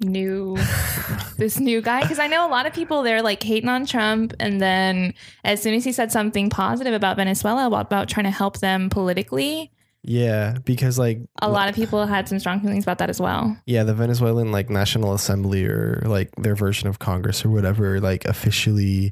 [0.02, 0.56] new
[1.38, 2.02] this new guy?
[2.02, 5.64] Because I know a lot of people they're like hating on Trump, and then as
[5.64, 9.72] soon as he said something positive about Venezuela about, about trying to help them politically,
[10.04, 13.58] Yeah, because like a lot of people had some strong feelings about that as well.
[13.66, 18.26] yeah, the Venezuelan like National Assembly or like their version of Congress or whatever like
[18.26, 19.12] officially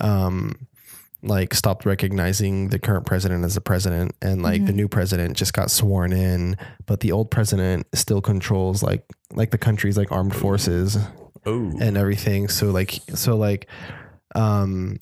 [0.00, 0.52] um
[1.22, 5.52] like stopped recognizing the current president as the president and like the new president just
[5.54, 10.36] got sworn in but the old president still controls like like the country's like armed
[10.36, 10.98] forces
[11.46, 11.72] Oh.
[11.80, 13.66] and everything so like so like
[14.34, 14.98] um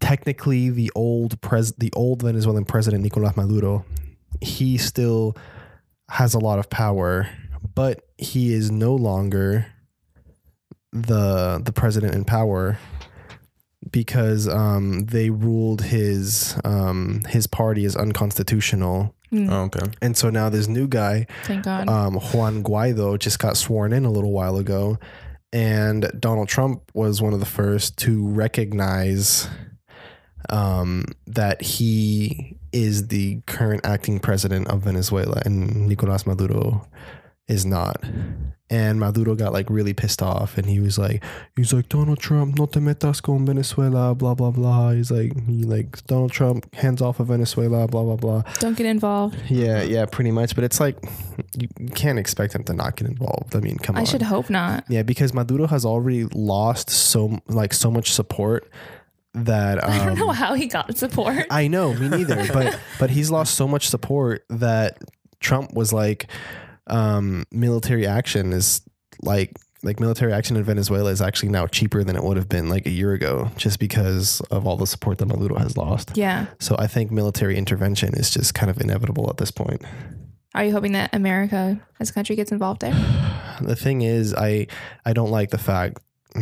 [0.00, 3.84] technically the old pres the old Venezuelan president Nicolas Maduro
[4.40, 5.36] he still
[6.08, 7.28] has a lot of power
[7.74, 9.66] but he is no longer
[10.92, 12.78] the the president in power
[13.90, 19.90] because um they ruled his um his party as unconstitutional Hmm, Oh, okay.
[20.00, 21.88] and so now this new guy thank God.
[21.88, 24.98] um, Juan Guaido just got sworn in a little while ago,
[25.52, 29.48] and Donald Trump was one of the first to recognize
[30.50, 36.86] um, that he is the current acting president of Venezuela, and Nicolas Maduro
[37.48, 38.02] is not.
[38.68, 41.22] And Maduro got like really pissed off, and he was like,
[41.54, 44.90] he's like Donald Trump, no te metas con Venezuela, blah blah blah.
[44.90, 48.42] He's like, he like Donald Trump, hands off of Venezuela, blah blah blah.
[48.58, 49.36] Don't get involved.
[49.48, 50.56] Yeah, yeah, pretty much.
[50.56, 50.98] But it's like
[51.56, 53.54] you can't expect him to not get involved.
[53.54, 54.02] I mean, come I on.
[54.02, 54.84] I should hope not.
[54.88, 58.68] Yeah, because Maduro has already lost so like so much support
[59.36, 61.46] that um, I don't know how he got support.
[61.50, 62.46] I know, me neither.
[62.52, 64.98] but but he's lost so much support that
[65.40, 66.28] Trump was like,
[66.86, 68.80] um, military action is
[69.22, 72.68] like like military action in Venezuela is actually now cheaper than it would have been
[72.68, 76.16] like a year ago, just because of all the support that Maduro has lost.
[76.16, 76.46] yeah.
[76.58, 79.82] So I think military intervention is just kind of inevitable at this point.
[80.54, 82.94] Are you hoping that America as a country gets involved there?
[83.58, 84.66] The thing is, I
[85.06, 85.98] I don't like the fact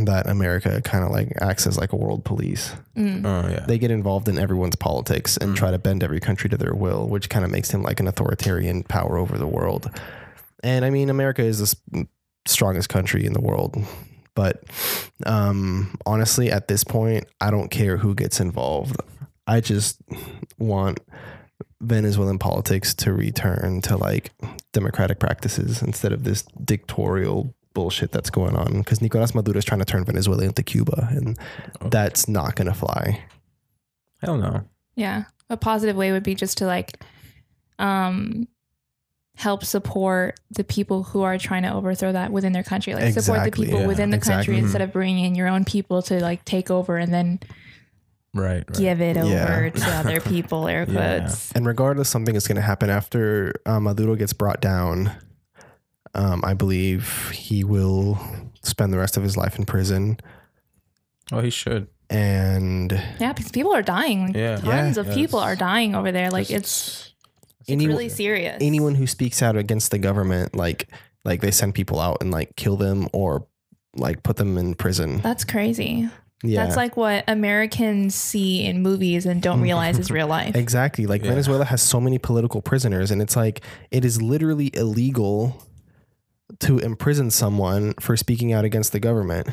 [0.06, 2.72] that America kind of like acts as like a world police.
[2.96, 3.24] Mm.
[3.24, 3.64] Oh yeah.
[3.66, 5.56] They get involved in everyone's politics and Mm.
[5.56, 8.08] try to bend every country to their will, which kind of makes him like an
[8.08, 9.90] authoritarian power over the world.
[10.62, 12.06] And I mean, America is the
[12.46, 13.76] strongest country in the world.
[14.34, 14.64] But
[15.26, 18.96] um, honestly, at this point, I don't care who gets involved.
[19.46, 20.00] I just
[20.58, 20.98] want
[21.80, 24.32] Venezuelan politics to return to like
[24.72, 28.78] democratic practices instead of this dictatorial bullshit that's going on.
[28.78, 31.38] Because Nicolas Maduro is trying to turn Venezuela into Cuba, and
[31.80, 31.88] Oh.
[31.90, 33.20] that's not going to fly.
[34.22, 34.62] I don't know.
[34.96, 35.24] Yeah.
[35.50, 37.02] A positive way would be just to like
[37.78, 38.48] um
[39.36, 42.94] help support the people who are trying to overthrow that within their country.
[42.94, 44.36] Like support the people yeah, within the exactly.
[44.54, 47.40] country instead of bringing in your own people to like take over and then
[48.32, 48.64] Right.
[48.68, 48.72] right.
[48.78, 51.18] give it over to other people, air Yeah.
[51.20, 51.50] quotes.
[51.52, 55.10] And regardless, something is going to happen after uh, Maduro gets brought down.
[56.14, 58.18] Um, I believe he will
[58.62, 60.18] spend the rest of his life in prison.
[61.32, 61.88] Oh, he should.
[62.10, 64.28] And Yeah, because people are dying.
[64.28, 64.56] Like, Yeah.
[64.56, 65.00] Tons Yeah.
[65.00, 66.30] of Yeah, people are dying over there.
[66.30, 67.12] Like it's
[67.60, 68.58] it's Any- really serious.
[68.60, 70.88] anyone who speaks out against the government, like
[71.24, 73.46] like they send people out and like kill them or
[73.96, 75.20] like put them in prison.
[75.22, 76.08] That's crazy.
[76.42, 80.54] Yeah, That's like what Americans see in movies and don't realize is real life.
[80.54, 81.06] Exactly.
[81.06, 81.30] Like Yeah.
[81.30, 85.62] Venezuela has so many political prisoners, and it's like it is literally illegal
[86.60, 89.48] to imprison someone for speaking out against the government.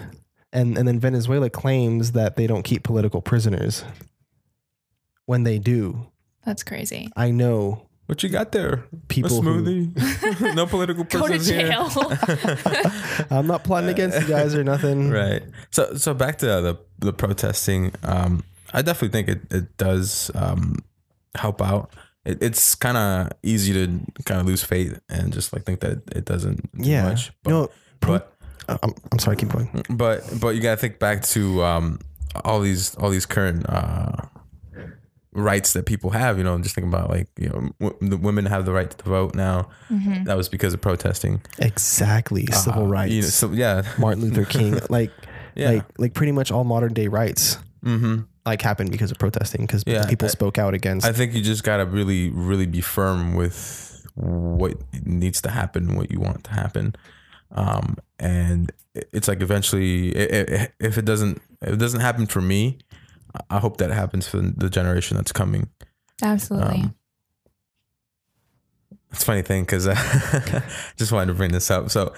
[0.54, 3.84] And and then Venezuela claims that they don't keep political prisoners.
[5.26, 6.08] When they do.
[6.46, 7.10] That's crazy.
[7.16, 8.84] I know What you got there?
[9.08, 10.56] people a who smoothie.
[10.56, 11.68] no political Go to prisoners here.
[11.70, 13.28] jail.
[13.30, 15.10] I'm not plotting against you guys or nothing.
[15.10, 15.44] right.
[15.70, 17.94] So so back to the the protesting.
[18.04, 20.80] Um, I definitely think it it does um
[21.36, 21.94] help out.
[22.26, 26.04] It, it's kind of easy to kind of lose faith and just like think that
[26.16, 27.10] it doesn't do Yeah.
[27.10, 27.32] much.
[27.44, 28.34] But, no, pro- but
[28.84, 29.84] I'm, I'm sorry, keep going.
[29.90, 32.00] but but you gotta think back to um
[32.46, 34.12] all these all these current uh
[35.34, 38.46] rights that people have you know just think about like you know w- the women
[38.46, 40.26] have the right to vote now Mhm.
[40.26, 42.46] that was because of protesting Exactly.
[42.52, 43.14] Civil Uh, rights.
[43.14, 44.78] you know, so yeah Martin Luther King.
[44.90, 45.12] Like
[45.56, 48.22] yeah like like pretty much all modern day rights mm-hmm.
[48.46, 51.42] Like happened because of protesting because Yeah, people I- spoke out against i think you
[51.42, 54.74] just gotta really really be firm with what
[55.06, 56.96] needs to happen what you want to happen
[57.54, 58.72] um, and
[59.14, 62.78] it's like eventually, i- i- if it doesn't, if it doesn't happen for me,
[63.50, 65.68] I hope that happens for the generation that's coming.
[66.22, 66.82] Absolutely.
[66.84, 66.96] Um,
[69.12, 70.64] it's a funny thing because I
[70.98, 71.90] just wanted to bring this up.
[71.90, 72.14] So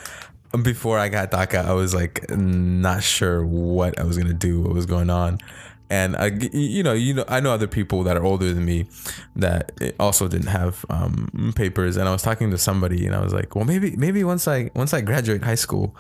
[0.62, 4.74] before I got DACA, I was like not sure what I was gonna do, what
[4.74, 5.40] was going on,
[5.94, 8.88] and I, you know, you know, I know other people that are older than me
[9.36, 13.32] that also didn't have um, papers, and I was talking to somebody, and I was
[13.32, 15.96] like, well, maybe, maybe once I once I graduate high school,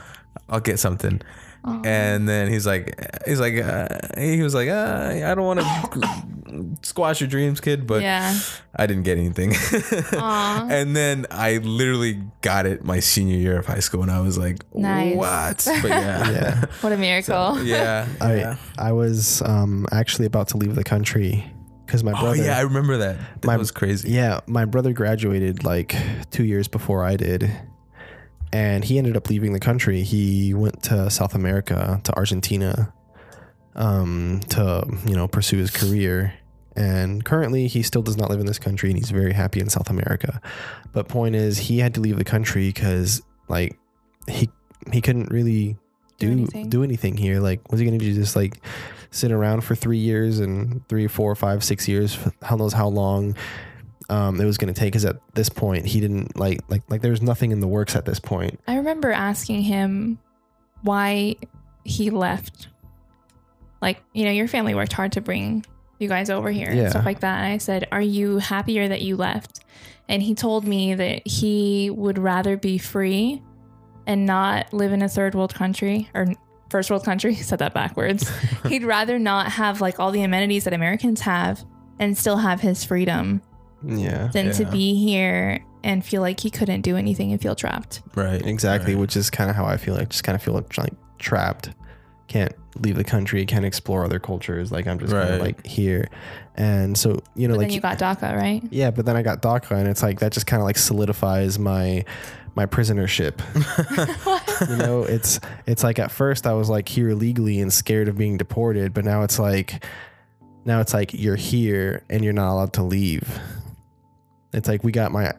[0.49, 1.21] I'll get something.
[1.65, 1.81] Aw.
[1.85, 6.77] And then he's like, he's like, uh, he was like, uh, I don't want to
[6.81, 8.37] squash your dreams, kid, but yeah.
[8.75, 9.53] I didn't get anything.
[10.13, 14.37] And then I literally got it my senior year of high school, and I was
[14.37, 15.15] like, Nice.
[15.15, 15.67] what?
[15.81, 16.65] But yeah, Yeah.
[16.81, 17.63] What a miracle.
[17.63, 18.55] yeah, I yeah.
[18.77, 21.45] I was um, actually about to leave the country
[21.85, 22.27] because my brother.
[22.27, 22.43] Oh brother.
[22.45, 23.17] yeah, I remember that.
[23.41, 24.11] That My- was crazy.
[24.11, 25.95] Yeah, my brother graduated like
[26.31, 27.49] two years before I did.
[28.53, 30.03] And he ended up leaving the country.
[30.03, 32.93] He went to South America, to Argentina,
[33.75, 36.35] um, to, you know, pursue his career.
[36.75, 39.69] And currently he still does not live in this country and he's very happy in
[39.69, 40.39] South America.
[40.91, 43.77] But point is he had to leave the country because like
[44.27, 44.49] he
[44.91, 45.77] he couldn't really
[46.19, 46.69] Do do anything.
[46.69, 47.39] do anything here.
[47.39, 48.59] Like, was he gonna do just like
[49.11, 52.17] sit around for three years and three, four, five, six years?
[52.41, 53.35] Hell knows how long
[54.09, 54.87] um, it was gonna take.
[54.93, 57.95] Because at this point, he didn't like like like there was nothing in the works
[57.95, 58.59] at this point.
[58.67, 60.19] I remember asking him
[60.81, 61.35] why
[61.83, 62.67] he left.
[63.81, 65.65] Like, you know, your family worked hard to bring
[65.99, 66.83] you guys over here Yeah.
[66.83, 67.39] and stuff like that.
[67.43, 69.59] And I said, Are you happier that you left?
[70.09, 73.41] And he told me that he would rather be free
[74.07, 76.27] and not live in a third world country or
[76.69, 77.33] first world country.
[77.35, 78.29] He Said that backwards.
[78.69, 81.63] He'd rather not have like all the amenities that Americans have
[81.99, 83.41] and still have his freedom
[83.85, 88.01] Yeah, than to be here and feel like he couldn't do anything and feel trapped.
[88.15, 88.41] Right.
[88.45, 88.93] exactly.
[88.95, 89.01] Right.
[89.01, 89.95] Which is kind of how I feel.
[89.95, 90.69] like just kind of feel like
[91.19, 91.71] trapped.
[92.27, 93.45] Can't leave the country.
[93.45, 94.71] Can't explore other cultures.
[94.71, 96.07] Like I'm just kind of like here.
[96.55, 98.63] And so you know, But like then you got DACA, right?
[98.71, 98.91] yeah.
[98.91, 102.05] But then I got DACA, and it's like that just kind of like solidifies my
[102.55, 103.41] my prisonership.
[104.69, 108.15] you know it's it's like at first i was like here illegally and scared of
[108.17, 109.83] being deported but now it's like
[110.63, 113.39] now it's like you're here and you're not allowed to leave
[114.53, 115.31] it's like we got my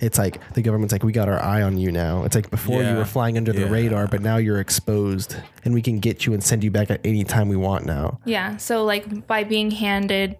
[0.00, 2.82] it's like the government's like we got our eye on you now it's like before
[2.82, 3.70] you were flying under the Yeah.
[3.70, 7.00] radar but now you're exposed and we can get you and send you back at
[7.04, 8.56] any time we want now Yeah.
[8.58, 10.36] So, like, by being handed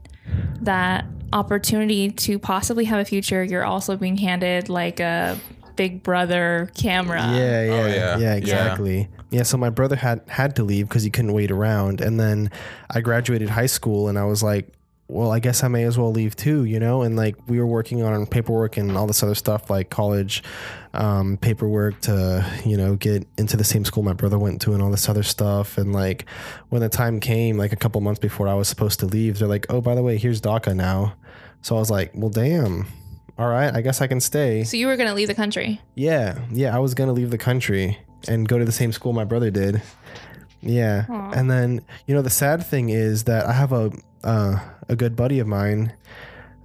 [0.62, 5.38] that opportunity to possibly have a future, you're also being handed like a
[5.76, 7.20] big brother camera.
[7.32, 8.18] yeah, yeah, Oh, yeah, yeah.
[8.18, 8.34] Yeah.
[8.34, 9.08] exactly.
[9.30, 9.42] Yeah.
[9.42, 12.50] so my brother had had to leave because he couldn't wait around, and then
[12.90, 14.72] I graduated high school, and I was like,
[15.06, 17.02] well, I guess I may as well leave too, you know.
[17.02, 20.42] And like we were working on paperwork and all this other stuff, like college
[20.94, 24.82] um, paperwork to you know get into the same school my brother went to, and
[24.82, 25.76] all this other stuff.
[25.76, 26.24] And like
[26.70, 29.48] when the time came, like a couple months before I was supposed to leave, they're
[29.48, 31.14] like, oh, by the way, here's DACA now.
[31.60, 32.86] So I was like, well, damn.
[33.36, 34.62] All right, I guess I can stay.
[34.62, 35.80] So, you were going to leave the country.
[35.96, 39.24] Yeah, yeah, I was gonna leave the country and go to the same school my
[39.24, 39.82] brother did.
[40.64, 41.30] Yeah, Aw.
[41.32, 45.14] and then you know the sad thing is that I have a uh, a good
[45.16, 45.92] buddy of mine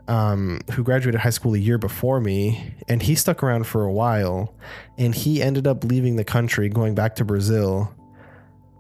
[0.08, 3.92] um, who graduated high school a year before me, and he stuck around for a
[3.92, 4.56] while,
[4.98, 7.94] and he ended up leaving the country, going back to Brazil,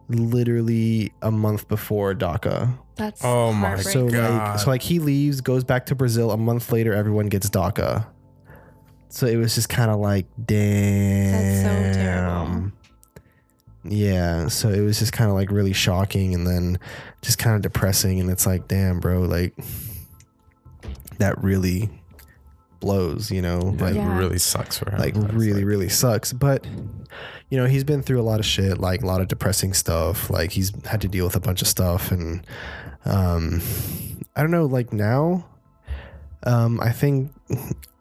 [0.10, 2.74] literally a month before DACA.
[2.96, 3.92] That's Oh my heartbreaking.
[3.92, 4.50] So God.
[4.50, 6.32] like, so like he leaves, goes back to Brazil.
[6.32, 8.06] A month later, everyone gets DACA.
[9.10, 11.32] So it was just kind of like, damn.
[11.32, 12.72] That's so terrible.
[13.84, 14.48] Yeah.
[14.48, 16.80] So it was just kind of like really shocking, and then
[17.22, 18.20] just kind of depressing.
[18.20, 19.54] And it's like, damn, bro, like
[21.20, 21.90] that really
[22.80, 23.30] blows.
[23.32, 24.18] You know, That like Yeah.
[24.18, 25.00] really sucks for him.
[25.00, 26.66] like That's really really sucks but
[27.50, 30.30] you know he's been through a lot of shit like a lot of depressing stuff
[30.30, 32.46] like he's had to deal with a bunch of stuff and
[33.06, 33.60] um
[34.36, 35.44] i don't know like now
[36.44, 37.32] um i think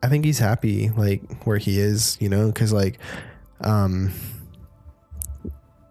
[0.03, 2.99] i think he's happy like where he is you know because like
[3.63, 4.13] um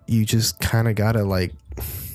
[0.07, 1.53] you just kind of gotta like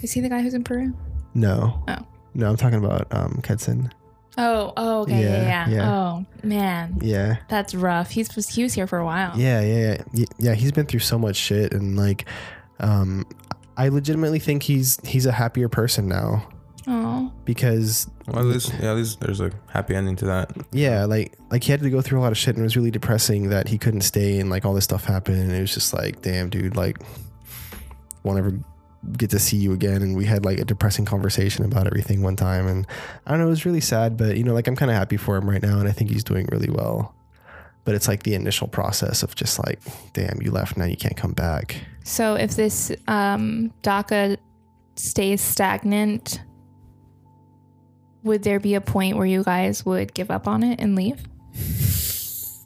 [0.02, 0.92] Is he the guy who's in Peru?
[1.34, 1.96] no Oh.
[2.34, 3.90] no i'm talking about um kedson
[4.38, 5.20] Oh, oh, okay.
[5.22, 5.68] Yeah, Yeah, yeah.
[5.68, 5.92] yeah.
[5.92, 6.96] Oh, man.
[7.02, 8.08] yeah That's rough.
[8.10, 9.38] He's was he was here for a while.
[9.38, 10.24] Yeah, yeah, yeah, yeah.
[10.38, 12.24] Yeah, he's been through so much shit, and like,
[12.80, 13.26] um,
[13.76, 16.48] I legitimately think he's he's a happier person now
[16.88, 20.50] Oh, because Well, at least, yeah, at least there's a happy ending to that.
[20.72, 22.74] yeah, like like he had to go through a lot of shit, and it was
[22.74, 25.74] really depressing that he couldn't stay, and like all this stuff happened, and it was
[25.74, 26.96] just like, damn, dude, like,
[28.24, 28.58] won't ever
[29.16, 32.36] get to see you again, and we had like a depressing conversation about everything one
[32.36, 32.86] time, and
[33.26, 35.16] I don't know, it was really sad, but you know, like I'm kind of happy
[35.16, 37.14] for him right now, and I think he's doing really well.
[37.84, 39.80] but it's like the initial process of just like,
[40.12, 41.76] damn, you left, now you can't come back.
[42.04, 44.36] So if this um, DACA
[44.96, 46.40] stays stagnant,
[48.22, 51.24] would there be a point where you guys would give up on it and leave?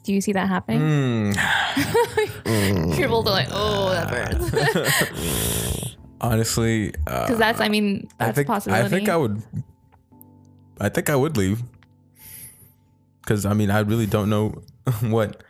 [0.07, 0.79] Do you see that happening?
[0.79, 1.35] Mm,
[2.97, 5.97] You're like, oh, that burns.
[6.21, 8.85] honestly, Because uh, that's, I mean, that's I think a possibility.
[8.85, 9.43] I think I would.
[10.79, 11.61] I think I would leave.
[13.19, 14.61] Because I mean, I really don't know
[15.01, 15.43] what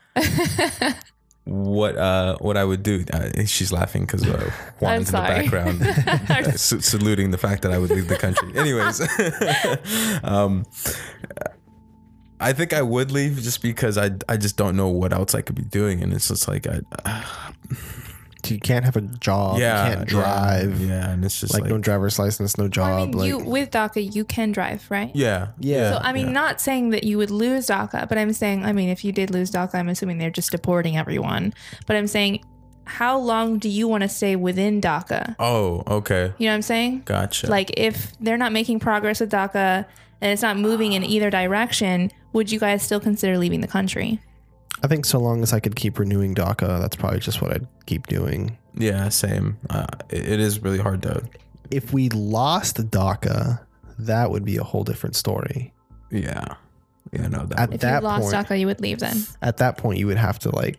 [1.44, 3.06] what uh what I would do.
[3.14, 7.78] Uh, she's laughing because uh, Juan's in the background uh, saluting the fact that I
[7.78, 8.58] would leave the country.
[8.58, 9.02] Anyways,
[10.24, 10.66] um,
[12.40, 15.42] I think I would leave just because I I just don't know what else I
[15.42, 16.82] could be doing, and it's just like I
[18.46, 21.64] You can't have a job, yeah you can't drive, yeah, yeah, and it's just like,
[21.64, 22.88] like, no driver's license, no job.
[22.88, 25.12] I mean, like, you with DACA, you can drive, right?
[25.14, 25.92] yeah yeah.
[25.92, 26.34] So I mean, yeah.
[26.34, 29.32] not saying that you would lose DACA, but I'm saying, I mean, if you did
[29.32, 31.54] lose DACA, I'm assuming they're just deporting everyone.
[31.88, 32.46] But I'm saying,
[32.86, 35.36] how long do you want to stay within DACA?
[35.40, 37.02] Oh, okay, You know what I'm saying?
[37.06, 37.48] gotcha.
[37.48, 39.86] Like, if they're not making progress with DACA
[40.22, 44.22] and it's not moving in either direction, would you guys still consider leaving the country?
[44.84, 47.68] I think so long as I could keep renewing DACA, that's probably just what I'd
[47.88, 48.58] keep doing.
[48.76, 49.58] Yeah, same.
[49.70, 51.24] Uh, it, it is really hard to.
[51.72, 53.60] If we lost DACA,
[54.00, 55.74] that would be a whole different story.
[56.12, 56.46] Yeah,
[57.12, 57.28] yeah.
[57.28, 57.60] No, that.
[57.60, 59.18] At If that you lost point, DACA, you would leave then.
[59.42, 60.78] at that point, you would have to like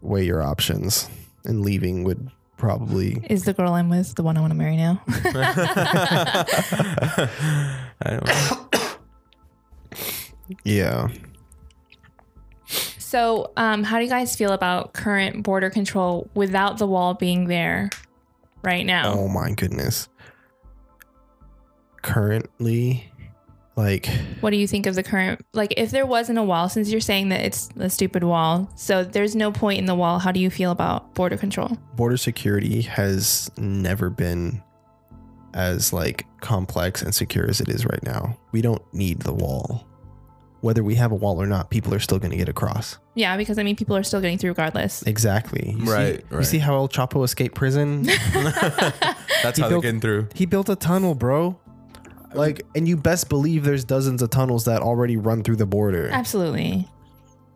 [0.00, 1.08] weigh your options,
[1.44, 3.22] and leaving would probably.
[3.30, 5.00] Is the girl I'm with the one I want to marry now?
[8.02, 8.64] I don't know.
[10.64, 11.08] Yeah,
[12.98, 17.48] So, um, how do you guys feel about current border control without the wall being
[17.48, 17.90] there
[18.62, 19.12] right now?
[19.12, 20.08] Oh my goodness.
[22.00, 23.10] Currently,
[23.76, 24.08] like,
[24.40, 25.44] What do you think of the current?
[25.52, 29.04] Like, if there wasn't a wall, since you're saying that it's a stupid wall, so
[29.04, 30.18] there's no point in the wall.
[30.18, 31.76] How do you feel about border control?
[31.94, 34.62] border security has never been
[35.58, 38.38] as like complex and secure as it is right now.
[38.52, 39.84] We don't need the wall.
[40.60, 42.98] Whether we have a wall or not, people are still going to get across.
[43.14, 45.02] Yeah, because I mean, people are still getting through regardless.
[45.02, 45.76] Exactly.
[45.78, 48.02] You Right, See, You see how El Chapo escaped prison?
[49.42, 50.28] That's He how they're getting through.
[50.34, 51.58] he built a tunnel, bro.
[52.34, 56.08] Like, and you best believe there's dozens of tunnels that already run through the border.
[56.12, 56.86] Absolutely,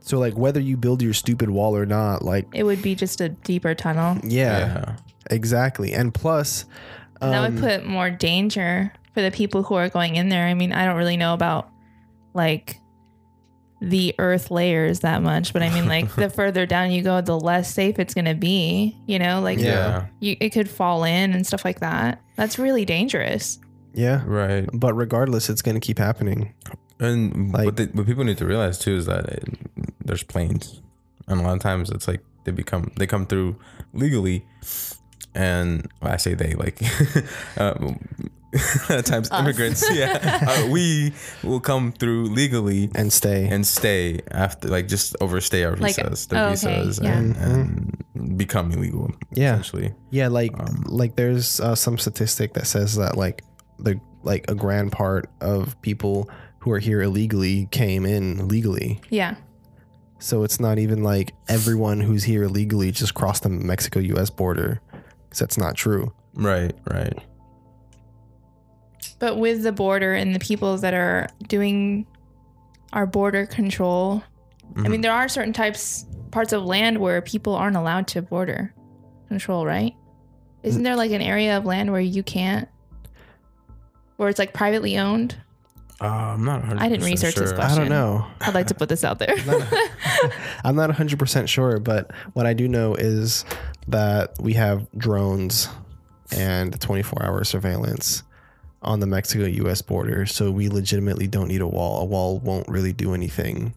[0.00, 3.20] So, like, whether you build your stupid wall or not, like, it would be just
[3.20, 4.18] a deeper tunnel.
[4.24, 4.96] yeah,
[5.30, 5.92] exactly.
[5.92, 6.64] And plus,
[7.23, 10.47] And that um, would put more danger for the people who are going in there.
[10.47, 11.70] I mean, I don't really know about
[12.35, 12.79] like
[13.81, 17.39] the earth layers that much, but I mean, like the further down you go, the
[17.39, 18.97] less safe it's going to be.
[19.07, 20.07] You know, like Yeah.
[20.20, 22.20] you, it could fall in and stuff like that.
[22.37, 23.59] That's really dangerous.
[23.95, 24.23] yeah.
[24.25, 24.68] Right.
[24.73, 26.55] But regardless, it's going to keep happening.
[27.01, 29.45] And Like- what, they, what people need to realize too is that it,
[30.05, 30.81] there's planes,
[31.29, 33.57] and a lot of times it's like they become they come through
[33.93, 34.45] legally,
[35.35, 36.78] and well, I say they like
[37.59, 37.99] um,
[38.91, 39.41] at times Us.
[39.41, 39.85] immigrants.
[39.95, 41.12] Yeah, uh, we
[41.43, 43.49] will come through legally and stay.
[43.49, 47.16] and stay after like just overstay our Like, visas, their oh, okay, visas, yeah.
[47.18, 49.11] and, and become illegal.
[49.33, 49.55] Yeah.
[49.55, 49.95] essentially.
[50.11, 53.43] yeah, like Um, like there's uh, some statistic that says that like
[53.78, 56.28] the like a grand part of people
[56.59, 59.01] who are here illegally came in legally.
[59.09, 59.37] Yeah.
[60.18, 64.30] So it's not even like everyone who's here illegally just crossed the Mexico U.S.
[64.30, 64.80] border,
[65.33, 66.12] because that's not true.
[66.35, 67.18] Right, right.
[69.18, 72.07] But with the border and the people that are doing
[72.93, 74.22] our border control,
[74.76, 78.74] I mean, there are certain types, parts of land where people aren't allowed to border
[79.28, 79.95] control, right?
[80.62, 82.68] Isn't there like an area of land where you can't,
[84.16, 85.41] where it's like privately owned?
[85.99, 86.62] Uh, I'm not.
[86.62, 87.57] 100% I didn't research this sure.
[87.57, 87.78] question.
[87.78, 88.26] I don't know.
[88.43, 89.35] I'd like to put this out there.
[90.64, 93.47] I'm not 100% sure, but what I do know is
[93.89, 95.68] that we have drones
[96.30, 98.22] and 24 hour surveillance
[98.83, 100.26] on the Mexico US border.
[100.26, 102.03] So we legitimately don't need a wall.
[102.03, 103.74] A wall won't really do anything.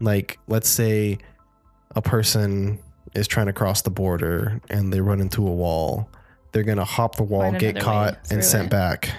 [0.00, 1.18] Like, let's say
[1.96, 2.78] a person
[3.14, 6.08] is trying to cross the border and they run into a wall.
[6.52, 8.70] They're going to hop the wall, Find get caught, and sent it.
[8.70, 9.10] back.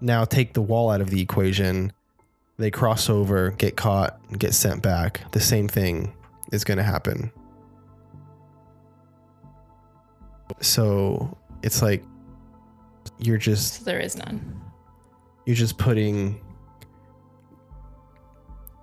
[0.00, 1.92] Now take the wall out of the equation.
[2.58, 5.20] They cross over, get caught, get sent back.
[5.32, 6.12] The same thing
[6.52, 7.32] is going to happen.
[10.60, 12.04] So it's like
[13.18, 14.60] you're just so there is none.
[15.46, 16.40] you're just putting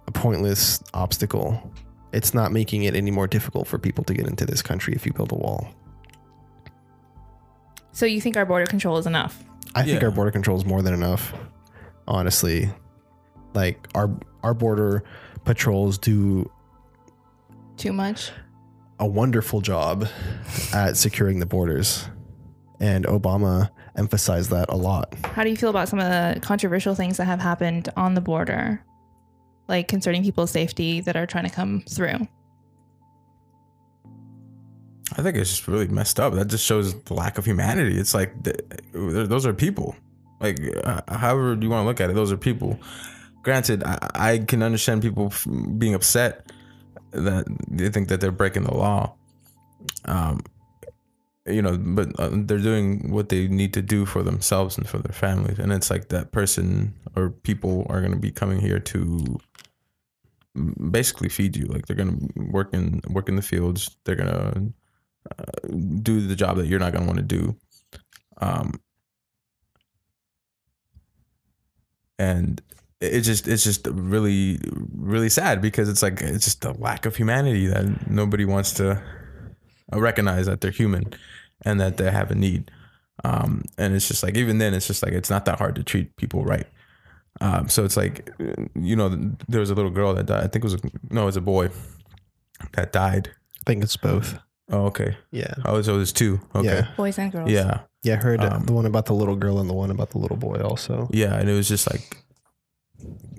[0.07, 1.72] a pointless obstacle.
[2.11, 5.05] It's not making it any more difficult for people to get into this country if
[5.05, 5.68] you build a wall.
[7.91, 9.43] So you think our border control is enough?
[9.76, 10.07] I think Yeah.
[10.07, 11.34] our border control is more than enough.
[12.07, 12.70] Honestly,
[13.53, 14.09] like our
[14.43, 15.03] our border
[15.45, 16.49] patrols do
[17.78, 18.32] Too much.
[18.99, 20.07] A wonderful job
[20.73, 22.07] at securing the borders.
[22.79, 25.13] And Obama emphasized that a lot.
[25.23, 28.21] How do you feel about some of the controversial things that have happened on the
[28.21, 28.83] border,
[29.67, 32.27] like concerning people's safety that are trying to come through?
[35.15, 36.33] I think it's just really messed up.
[36.33, 37.97] That just shows the lack of humanity.
[37.97, 38.57] It's like th-
[38.93, 39.95] those are people.
[40.39, 42.79] Like uh, however you want to look at it, those are people.
[43.43, 46.51] Granted, I, I can understand people f- being upset
[47.14, 49.14] that they think that they're breaking the law.
[50.05, 50.41] Um,
[51.45, 54.97] you know, but uh, they're doing what they need to do for themselves and for
[54.99, 58.80] their families, and it's like that person or people are going to be coming here
[58.80, 59.39] to
[60.91, 61.66] basically feed you.
[61.66, 63.97] Like they're going to work in work in the fields.
[64.05, 64.74] They're going to
[65.38, 65.68] uh,
[66.01, 67.55] do the job that you're not going to want to do.
[68.38, 68.80] Um,
[72.20, 72.61] and
[73.04, 74.60] it just it's just really
[74.95, 79.01] really sad because it's like it's just a lack of humanity that nobody wants to
[79.91, 81.14] recognize that they're human
[81.66, 82.72] and that they have a need.
[83.24, 85.84] Um, and it's just like even then it's just like it's not that hard to
[85.84, 86.68] treat people right.
[87.41, 88.30] Um, so it's like
[88.76, 89.10] you know
[89.47, 90.43] there was a little girl that died.
[90.43, 90.80] I think it was a,
[91.10, 91.70] no, it was a boy
[92.74, 93.30] that died.
[93.60, 94.38] I think it's both.
[94.72, 95.18] Oh, okay.
[95.32, 95.54] Yeah.
[95.66, 96.39] Oh, so there's two.
[96.56, 96.68] Okay.
[96.68, 96.88] Yeah.
[96.95, 97.49] Boys and girls.
[97.51, 97.82] Yeah.
[98.04, 100.10] Yeah, I heard uh, Um, the one about the little girl and the one about
[100.12, 101.10] the little boy also.
[101.12, 102.18] Yeah, and it was just like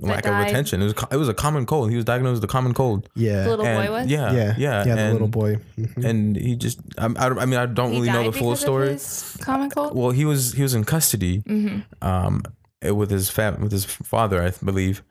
[0.01, 0.49] lack of died.
[0.49, 0.81] attention.
[0.83, 1.91] It was co- it was a common cold.
[1.91, 3.09] He was diagnosed with a common cold.
[3.15, 3.45] Yeah.
[3.45, 4.07] The little And- boy was.
[4.07, 4.55] Yeah, yeah.
[4.59, 5.57] yeah, Yeah, the and, little boy.
[5.79, 6.05] Mhm.
[6.05, 8.63] And he just, I, I, I mean, I don't He really know the full because
[8.63, 8.89] of story.
[8.93, 9.97] his common cold.
[9.97, 12.43] Well, he was he was in custody, hmm um,
[12.83, 15.03] eh, with his fam with his father, I believe,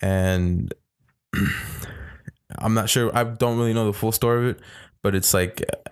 [0.00, 0.72] and
[2.58, 3.10] I'm not sure.
[3.16, 4.62] I don't really know the full story of it,
[5.02, 5.62] but it's like.
[5.62, 5.90] uh,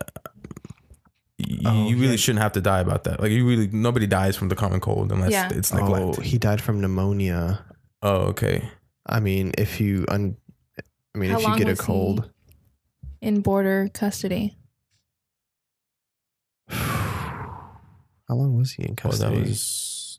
[1.38, 2.16] y- Oh, you really yeah.
[2.16, 3.20] shouldn't have to die about that.
[3.20, 5.48] Like you really, nobody dies from the common cold unless Yeah.
[5.52, 7.64] it's Oh, he died from pneumonia.
[8.02, 8.68] Oh, okay.
[9.06, 10.36] I mean, if you un,
[11.14, 12.30] I mean, How if you long get a was he- cold,
[13.20, 14.56] In border custody.
[16.68, 17.74] how
[18.30, 19.36] long was he in Oh, custody?
[19.40, 20.18] that was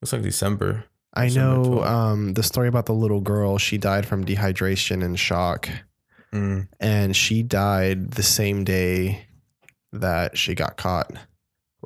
[0.00, 0.84] looks like December.
[1.14, 1.86] I December know 12th.
[1.86, 3.58] um, the story about the little girl.
[3.58, 5.68] She died from dehydration and shock,
[6.32, 6.68] Mm.
[6.78, 9.26] and she died the same day
[9.92, 11.10] that she got caught.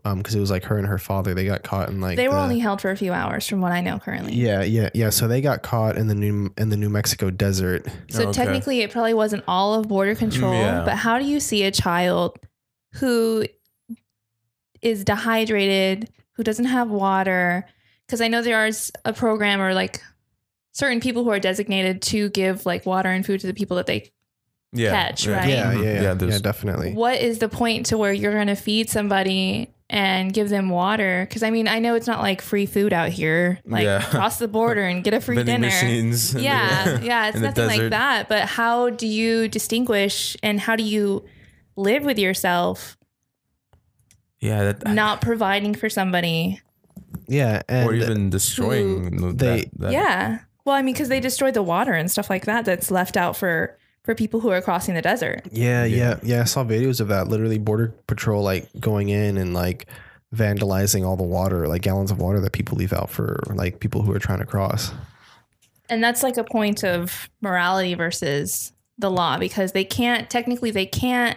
[0.05, 1.33] Um, because it was like her and her father.
[1.33, 3.61] They got caught in like they were the- only held for a few hours, from
[3.61, 4.35] what I know currently.
[4.35, 5.11] Yeah, yeah, yeah.
[5.11, 7.87] So they got caught in the new in the New Mexico desert.
[8.11, 8.33] So Okay.
[8.33, 10.55] technically, it probably wasn't all of border control.
[10.55, 10.83] Yeah.
[10.85, 12.37] But how do you see a child
[12.95, 13.47] who
[14.81, 17.65] is dehydrated, who doesn't have water?
[18.07, 20.01] Because I know there is a program or like
[20.73, 23.87] certain people who are designated to give like water and food to the people that
[23.87, 24.11] they.
[24.75, 25.37] Yeah, Catch, yeah.
[25.37, 25.49] right?
[25.51, 26.95] Yeah, yeah, yeah, yeah, definitely.
[26.95, 31.27] What is the point to where you're going to feed somebody and give them water?
[31.29, 33.61] Because I mean, I know it's not like free food out here.
[33.65, 34.01] Like Yeah.
[34.03, 35.67] cross the border and get a free dinner.
[35.67, 36.35] machines.
[36.35, 41.25] yeah yeah it's nothing like that but how do you distinguish and how do you
[41.77, 42.97] live with yourself
[44.41, 46.61] Yeah, that, not providing for somebody
[47.29, 51.51] Yeah, and or even destroying that, they- that- yeah well i mean because they destroy
[51.51, 54.95] the water and stuff like that that's left out for for people who are crossing
[54.95, 55.97] the desert Yeah, Yeah.
[55.97, 56.41] yeah, yeah.
[56.41, 57.29] I saw videos of that.
[57.29, 59.87] Literally, border patrol like going in and like
[60.35, 64.03] vandalizing all the water, like gallons of water that people leave out for like people
[64.03, 64.93] who are trying to cross.
[65.89, 70.87] and that's like a point of morality versus the law because they can't technically they
[70.87, 71.37] can't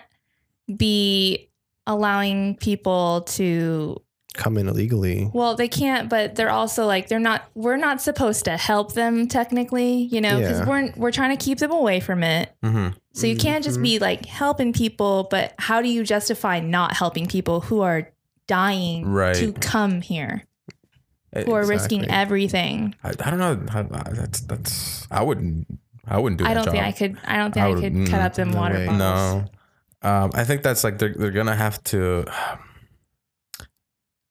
[0.77, 1.49] be
[1.87, 4.01] allowing people to
[4.35, 5.29] Come in illegally.
[5.33, 7.45] Well, they can't, but they're also like they're not.
[7.55, 10.67] We're not supposed to help them technically, you know, because Yeah.
[10.69, 12.51] we're we're trying to keep them away from it.
[12.63, 12.95] Mhm.
[13.13, 13.83] So you can't just Mhm.
[13.83, 18.09] be like helping people, but how do you justify not helping people who are
[18.47, 19.35] dying Right.
[19.37, 20.43] to come here,
[21.45, 22.93] who are risking everything?
[23.03, 23.61] I, I don't know.
[23.71, 25.07] how- That's that's.
[25.09, 25.65] I wouldn't.
[26.07, 26.45] I wouldn't do.
[26.45, 26.49] It.
[26.49, 26.83] I that don't think.
[26.83, 27.17] I could.
[27.25, 28.85] I don't think I I, would- could mm, cut up them no water way.
[28.87, 28.99] bottles.
[28.99, 29.45] No.
[30.09, 32.25] Um, I think that's like they're they're gonna have to.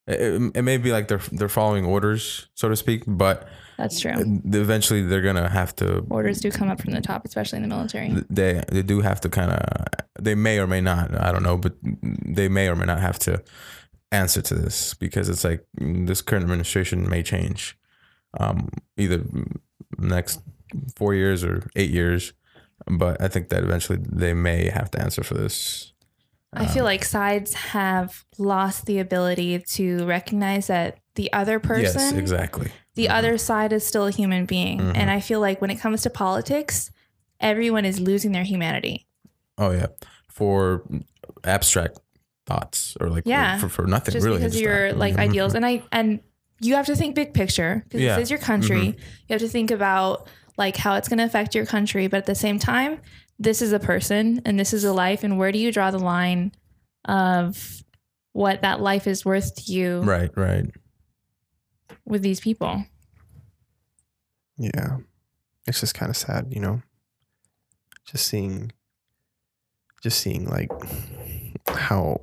[0.07, 3.49] It, it may be like they're they're following orders, so to speak, but
[3.79, 4.13] that's true.
[4.53, 6.05] eventually they're gonna have to.
[6.11, 8.11] Orders do come up from the top, especially in the military.
[8.29, 9.87] They they do have to kind of.
[10.21, 11.19] They may or may not.
[11.19, 13.43] I don't know, but they may or may not have to
[14.13, 17.77] answer to this because it's like this current administration may change,
[18.39, 19.23] um, either
[19.99, 20.41] next
[20.97, 22.33] four years or eight years.
[22.87, 25.94] But I think that eventually they may have to answer for this.
[26.57, 32.13] I feel like sides have lost the ability to recognize that the other person Yes,
[32.13, 32.71] exactly.
[32.95, 33.11] the Mhm.
[33.19, 34.79] other side is still a human being.
[34.81, 34.97] Mhm.
[34.97, 36.91] And I feel like when it comes to politics,
[37.41, 39.07] everyone is losing their humanity.
[39.59, 39.87] Oh yeah,
[40.31, 40.83] for
[41.45, 41.99] abstract
[42.47, 43.59] thoughts or like Yeah.
[43.59, 44.39] for, for nothing Just really.
[44.39, 45.19] because your like Mhm.
[45.31, 45.55] ideals.
[45.55, 46.21] And I and
[46.61, 48.11] you have to think big picture because Yeah.
[48.11, 48.21] Mm-hmm.
[48.21, 48.87] this is your country.
[48.87, 52.27] You have to think about like how it's going to affect your country, but at
[52.27, 52.99] the same time,
[53.45, 55.23] this is a person and this is a life.
[55.25, 56.53] And where do you draw the line
[57.05, 57.83] of
[58.33, 60.67] what that life is worth to you Right, right.
[62.05, 62.85] with these people?
[64.59, 64.99] Yeah.
[65.67, 66.83] It's just kind of sad, you know.
[68.07, 68.73] Just seeing
[70.03, 70.71] just seeing like
[71.69, 72.21] how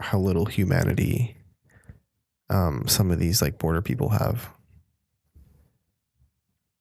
[0.00, 1.36] how little humanity
[2.48, 4.48] um some of these like border people have.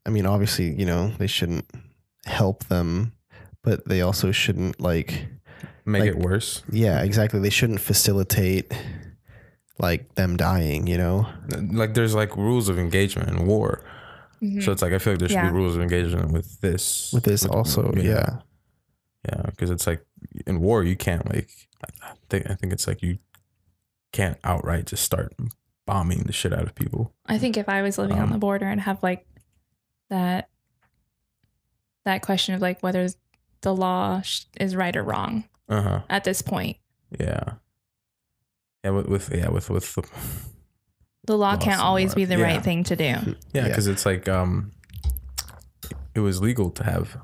[0.05, 1.65] I mean, obviously, you know, they shouldn't
[2.25, 3.11] help them,
[3.68, 5.28] but they also shouldn't like
[5.86, 6.63] Make Like- it worse.
[6.72, 7.39] yeah, exactly.
[7.41, 8.74] They shouldn't facilitate
[9.80, 11.28] like them dying, you know.
[11.82, 13.84] Like there's like rules of engagement in war.
[14.41, 14.63] Mhm.
[14.63, 15.49] So it's like I feel like there should Yeah.
[15.49, 17.11] be rules of engagement with this.
[17.13, 18.39] With this also, yeah.
[19.28, 20.05] Yeah, because it's like
[20.45, 21.49] in war you can't like
[22.01, 23.18] I think I think it's like you
[24.13, 25.34] can't outright just start
[25.86, 27.13] bombing the shit out of people.
[27.26, 29.26] I think if I was living on Um, the border and have like
[30.09, 30.49] that
[32.05, 33.07] that question of like whether
[33.62, 34.22] the law
[34.60, 36.01] is right or wrong Uh huh.
[36.10, 36.78] at this point,
[37.20, 37.53] Yeah.
[38.84, 40.03] Yeah, with, with yeah with with the,
[41.26, 42.43] the law Lost can't in always be the Yeah.
[42.43, 43.03] right thing to do.
[43.03, 43.68] yeah Yeah.
[43.68, 44.72] because it's like um
[46.16, 47.18] it was legal to have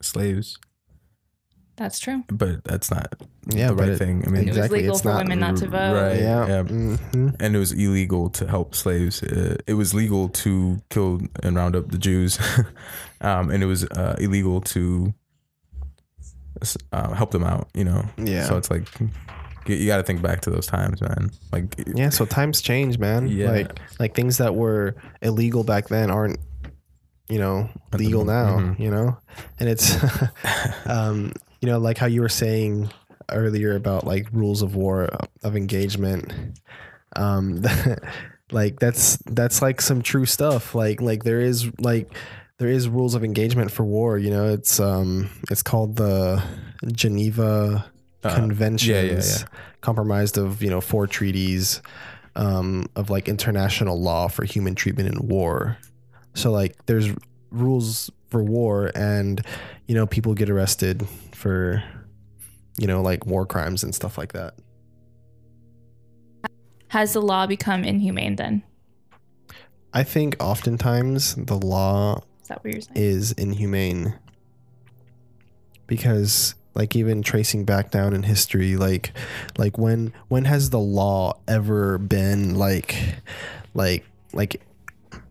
[0.00, 0.58] slaves,
[1.76, 2.24] That's true.
[2.28, 3.14] but that's not
[3.46, 4.24] Yeah, the right it- thing.
[4.26, 5.94] I mean, It was Exactly, legal it's for not women not to vote.
[5.94, 6.20] right.
[6.20, 6.46] yeah.
[6.46, 6.62] yeah.
[6.62, 7.34] mhm.
[7.40, 9.22] and it was illegal to help slaves.
[9.22, 12.38] Uh, it was legal to kill and round up the Jews,
[13.20, 15.12] um, and it was uh, illegal to
[16.92, 17.68] uh, help them out.
[17.74, 18.44] You know, Yeah.
[18.44, 21.30] So it's like you, you got to think back to those times, man.
[21.52, 23.28] Like, Yeah, so times change, man.
[23.28, 23.50] Yeah.
[23.50, 26.38] Like like things that were illegal back then aren't
[27.28, 28.78] you know legal now, mhm.
[28.78, 29.18] you know?
[29.58, 29.96] And it's
[30.86, 32.90] um you know like how you were saying
[33.30, 35.08] earlier about like rules of war
[35.42, 36.32] of engagement
[37.16, 37.62] um
[38.50, 42.10] like that's that's like some true stuff like like there is like
[42.58, 46.42] there is rules of engagement for war you know it's um it's called the
[46.92, 47.84] Geneva
[48.24, 49.58] Uh, conventions yeah, yeah, yeah.
[49.80, 51.80] comprised of you know four treaties
[52.34, 55.76] um, of like international law for human treatment in war
[56.34, 57.08] so like there's
[57.50, 59.40] rules for war and
[59.86, 61.82] you know people get arrested for
[62.76, 64.54] you know like war crimes and stuff like that
[66.88, 68.62] Has the law become inhumane then?
[69.94, 72.96] i think oftentimes the law Is that what you're saying?
[72.96, 74.14] is inhumane
[75.86, 79.12] because like even tracing back down in history like
[79.56, 82.94] like when when has the law ever been like
[83.74, 84.60] like like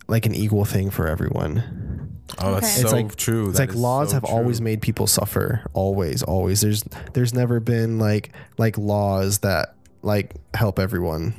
[0.07, 2.81] like an equal thing for everyone oh, that's Okay.
[2.81, 3.49] so It's like- true.
[3.49, 7.59] it's That like laws so have always made people suffer always always there's there's never
[7.59, 11.33] been like like laws that like help everyone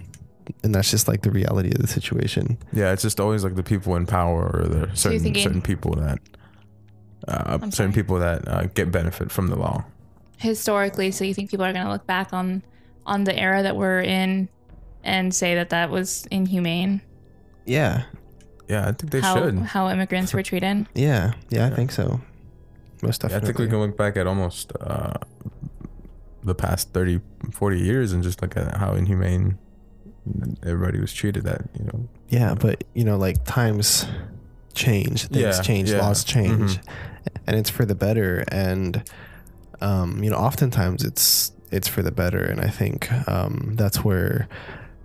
[0.62, 3.62] and that's just like the reality of the situation Yeah, it's just always like the
[3.62, 6.18] people in power or the certain thinking- certain people that
[7.26, 7.92] uh, certain sorry.
[7.92, 9.84] people that uh, get benefit from the law.
[10.38, 12.62] Historically, so you think people are going to look back on
[13.07, 14.49] on the era that we're in
[15.05, 17.01] and say that that was inhumane?
[17.66, 18.05] yeah
[18.68, 19.59] Yeah, I think they how should.
[19.59, 20.86] how immigrants were treated?
[20.94, 21.74] yeah yeah i Yeah.
[21.76, 22.20] think so
[23.03, 25.14] most Yeah, I think we can look back at almost uh,
[26.44, 27.20] the past 30,
[27.53, 29.59] 40 years and just look at how inhumane
[30.62, 31.45] everybody was treated.
[31.45, 34.07] That you know, Yeah, but you know, like times
[34.75, 36.01] change, things Yeah, change, yeah.
[36.01, 36.83] laws change, Mhm.
[37.47, 38.45] and it's for the better.
[38.49, 39.03] And
[39.81, 42.43] um, you know, oftentimes it's it's for the better.
[42.43, 44.49] And I think um, that's where.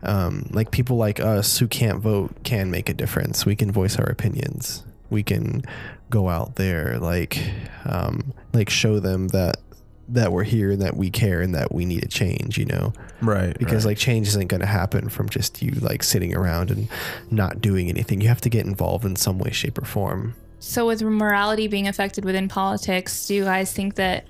[0.06, 3.46] Um, like people like us who can't vote can make a difference.
[3.46, 4.84] We can voice our opinions.
[5.10, 5.64] We can
[6.10, 7.40] go out there, like,
[7.86, 9.62] um, like show them that
[10.10, 12.58] that we're here and that we care and that we need a change.
[12.58, 13.58] You know, right?
[13.58, 13.92] because right.
[13.92, 16.88] like change isn't going to happen from just you like sitting around and
[17.32, 20.86] not doing anything you have to get involved in some way shape or form So,
[20.88, 24.28] with morality being affected within politics, do you guys think that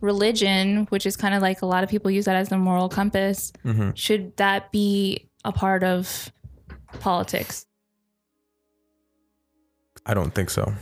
[0.00, 2.88] religion, which is kind of like a lot of people use that as the moral
[2.88, 3.96] compass, Mhm.
[3.96, 6.32] should that be a part of
[7.00, 7.66] politics?
[10.04, 10.72] I don't think so.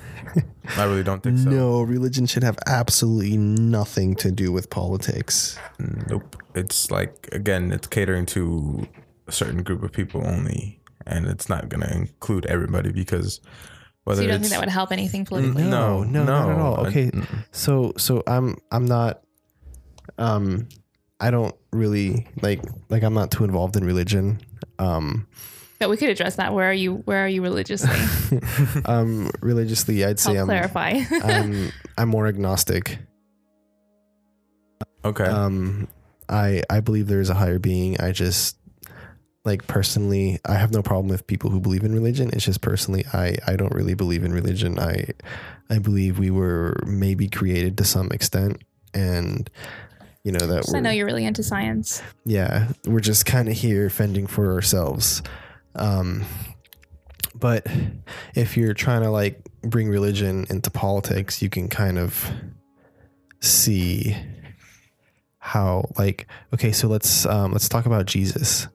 [0.77, 1.51] I really don't think so.
[1.51, 5.59] no religion should have absolutely nothing to do with politics
[6.09, 6.37] Nope.
[6.55, 8.87] It's like again, it's catering to
[9.27, 13.41] a certain group of people only, and it's not going to include everybody because
[14.05, 15.63] whether so, you don't think that would help anything politically?
[15.63, 16.87] No, no, no, not at all.
[16.87, 17.11] Okay.
[17.53, 19.23] so so i'm i'm not
[20.19, 20.69] um
[21.21, 24.41] i don't really like like i'm not too involved in religion
[24.79, 25.27] um
[25.81, 26.53] But we could address that.
[26.53, 26.97] Where are you?
[27.07, 27.89] Where are you religiously?
[28.85, 31.01] um religiously i'd say Help i'm clarify.
[31.25, 32.99] i'm i'm more agnostic
[35.05, 35.25] okay.
[35.25, 35.89] um
[36.29, 38.57] i i believe there is a higher being i just
[39.45, 43.05] like personally i have no problem with people who believe in religion it's just personally
[43.13, 45.05] i i don't really believe in religion i
[45.71, 48.59] i believe we were maybe created to some extent
[48.95, 49.51] and
[50.25, 52.03] you know that So I we're, know you're really into science.
[52.25, 55.23] yeah we're just kind of here fending for ourselves
[55.75, 56.25] um
[57.35, 57.67] but
[58.35, 62.31] if you're trying to like bring religion into politics you can kind of
[63.41, 64.17] see
[65.39, 68.69] how like okay so let's um let's talk about jesus.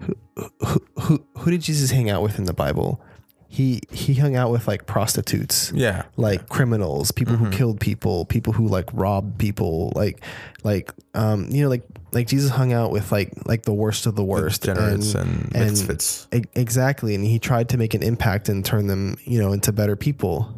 [0.00, 0.14] Who
[0.60, 3.02] who who, who did jesus hang out with in the bible
[3.48, 6.02] he he hung out with like prostitutes Yeah.
[6.16, 7.52] like criminals, people who Mhm.
[7.52, 10.20] killed people, people who like robbed people, like
[10.64, 14.14] like um you know like like Jesus hung out with like like the worst of
[14.16, 16.26] the worst Degenerates and, and, and- misfits.
[16.54, 19.96] exactly and he tried to make an impact and turn them, you know, into better
[19.96, 20.52] people.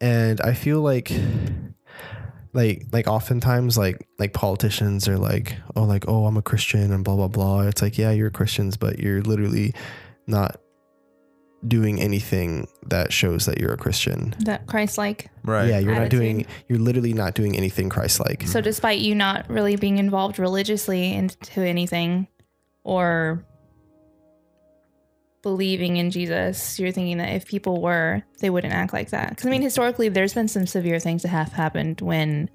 [0.00, 1.10] And I feel like
[2.52, 7.04] like like oftentimes like like politicians are like oh like oh I'm a Christian and
[7.04, 7.62] blah blah blah.
[7.62, 9.74] It's like yeah, you're Christians but you're literally
[10.26, 10.60] not
[11.66, 14.34] doing anything that shows that you're a Christian.
[14.40, 15.28] That Christ like.
[15.42, 15.68] Right.
[15.68, 16.46] Yeah, you're not doing.
[16.68, 18.46] You're literally not doing anything Christ-like.
[18.46, 22.28] So despite you not really being involved religiously into anything
[22.84, 23.44] or
[25.42, 29.30] believing in Jesus, you're thinking that if people were, they wouldn't act like that.
[29.30, 32.50] Because I mean, historically, there's been some severe things that have happened when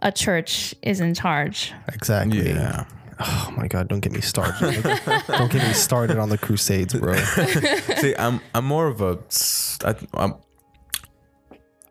[0.00, 1.72] a church is in charge.
[1.92, 2.48] Exactly.
[2.48, 2.84] Yeah.
[3.20, 3.88] Oh my God!
[3.88, 4.82] Don't get me started.
[5.26, 7.14] don't get me started on the Crusades, bro.
[7.98, 10.34] See, I'm I'm more of a s- I, I'm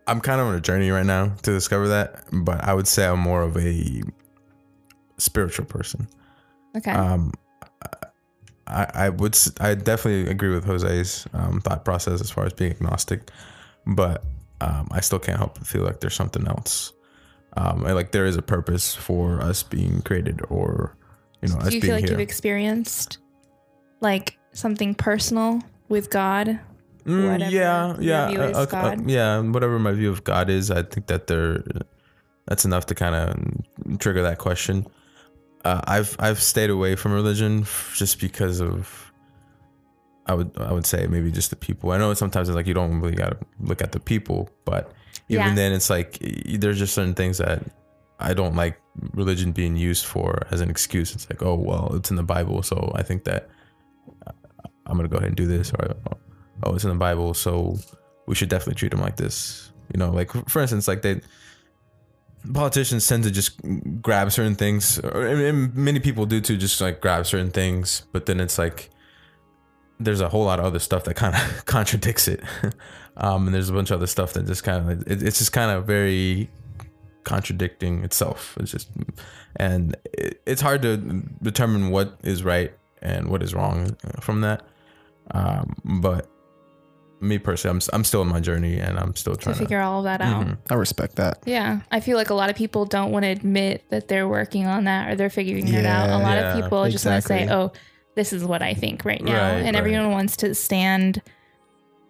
[0.08, 3.06] I'm kind of on a journey right now to discover that, but I would say
[3.06, 4.04] I'm more of a
[5.18, 6.08] spiritual person.
[6.78, 6.92] Okay.
[6.92, 7.34] Um,
[8.68, 12.54] I I would s- I definitely agree with Jose's um, thought process as far as
[12.54, 13.30] being agnostic,
[13.86, 14.24] but
[14.62, 16.94] um, I still can't help but feel like there's something else.
[17.56, 20.96] Um, like there is a purpose for us being created, or
[21.42, 22.12] you know, Do you feel like here.
[22.12, 23.20] you've experienced
[24.02, 26.60] like something personal with God?
[27.06, 29.10] Mm, yeah, yeah, uh, uh, God?
[29.10, 29.40] yeah.
[29.40, 31.64] Whatever my view of God is, I think that there,
[32.48, 34.86] that's enough to kind of trigger that question.
[35.64, 37.66] Uh, I've I've stayed away from religion
[37.96, 39.04] just because of.
[40.26, 41.92] I would I would say maybe just the people.
[41.92, 44.92] I know sometimes it's like you don't really gotta look at the people, but
[45.30, 45.56] even Yeah.
[45.56, 47.64] then it's like there's just certain things that
[48.20, 48.80] I don't like
[49.14, 51.14] religion being used for as an excuse.
[51.14, 53.50] It's like oh well it's in the Bible, so I think that
[54.26, 54.32] uh,
[54.86, 55.96] I'm gonna go ahead and do this, or
[56.64, 57.78] oh it's in the Bible, so
[58.26, 59.72] we should definitely treat them like this.
[59.94, 61.22] You know, like for instance, like they
[62.54, 63.60] politicians tend to just
[64.02, 68.40] grab certain things, and many people do too, just like grab certain things, but then
[68.40, 68.90] it's like
[70.00, 72.42] there's a whole lot of other stuff that kind of contradicts it,
[73.18, 75.52] um, and there's a bunch of other stuff that just kind of it, it's just
[75.52, 76.50] kind of very
[77.24, 78.58] contradicting itself.
[78.60, 78.90] It's just
[79.56, 80.98] and it, it's hard to
[81.42, 84.64] determine what is right and what is wrong from that.
[85.32, 86.30] Um, but
[87.20, 89.60] me personally, I'm I'm still in my journey and I'm still trying to.
[89.60, 90.46] figure all of that out.
[90.46, 90.58] Mhm.
[90.70, 91.40] I respect that.
[91.46, 94.68] Yeah, I feel like a lot of people don't want to admit that they're working
[94.68, 96.10] on that or they're figuring it out.
[96.10, 97.72] A lot yeah, of people just want to say, "Oh,
[98.16, 99.76] this is what I think right now," Right, and right.
[99.76, 101.22] everyone wants to stand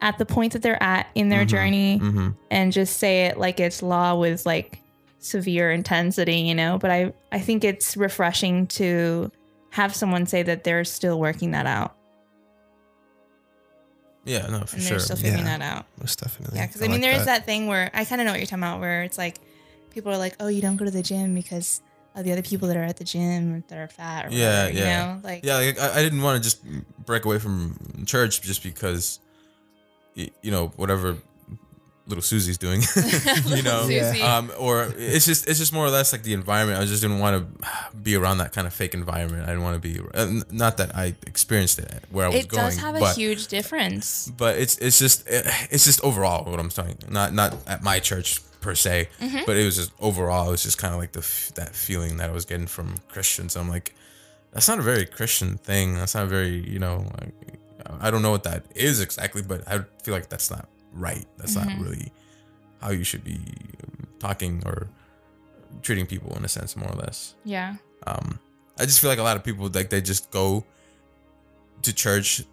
[0.01, 2.35] at the point that they're at in their Mhm, journey Mhm.
[2.51, 4.79] and just say it like it's law with like
[5.19, 6.77] severe intensity, you know.
[6.77, 9.31] But I I think it's refreshing to
[9.71, 11.95] have someone say that they're still working that out
[14.25, 14.89] Yeah, no, for and sure.
[14.91, 15.57] they're still figuring Yeah.
[15.57, 15.85] that out.
[15.99, 16.59] Most definitely.
[16.59, 18.39] Yeah, because I, mean, like there is that thing where I kind of know what
[18.39, 19.39] you're talking about, where it's like
[19.91, 21.81] people are like, "Oh, you don't go to the gym because
[22.13, 24.77] of the other people that are at the gym that are fat." Or Yeah, whatever,
[24.77, 25.07] yeah.
[25.07, 26.61] You know, like yeah, like, I, I didn't want to just
[27.05, 29.19] break away from church just because,
[30.15, 31.17] you know, whatever
[32.07, 32.81] little Susie's doing,
[33.45, 34.37] you know, Yeah.
[34.37, 36.79] Um, or it's just it's just more or less like the environment.
[36.81, 39.43] I just didn't want to be around that kind of fake environment.
[39.43, 39.99] I didn't want to be.
[40.13, 43.47] uh, Not that I experienced it where I was it going, does have a huge
[43.47, 44.31] difference.
[44.37, 46.97] but it's it's just it's just overall what I'm saying.
[47.09, 49.39] Not not at my church per se, Mm-hmm.
[49.45, 50.47] but it was just overall.
[50.47, 53.55] It was just kind of like the that feeling that I was getting from Christians.
[53.55, 53.93] I'm like,
[54.53, 55.95] that's not a very Christian thing.
[55.95, 57.05] That's not very you know.
[57.19, 57.33] Like,
[58.01, 61.25] I don't know what that is exactly, but I feel like that's not right.
[61.37, 61.69] That's Mm-hmm.
[61.69, 62.11] not really
[62.81, 63.39] how you should be
[64.19, 64.87] talking or
[65.81, 67.75] treating people in a sense, more or less Yeah,
[68.05, 68.39] um
[68.79, 70.63] i just feel like a lot of people like they just go
[71.81, 72.43] to church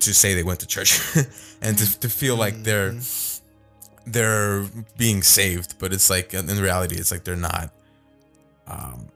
[0.00, 1.00] to say they went to church
[1.62, 2.94] and to, to feel like they're
[4.06, 4.64] they're
[4.98, 7.70] being saved but it's like in reality it's like they're not
[8.66, 9.08] um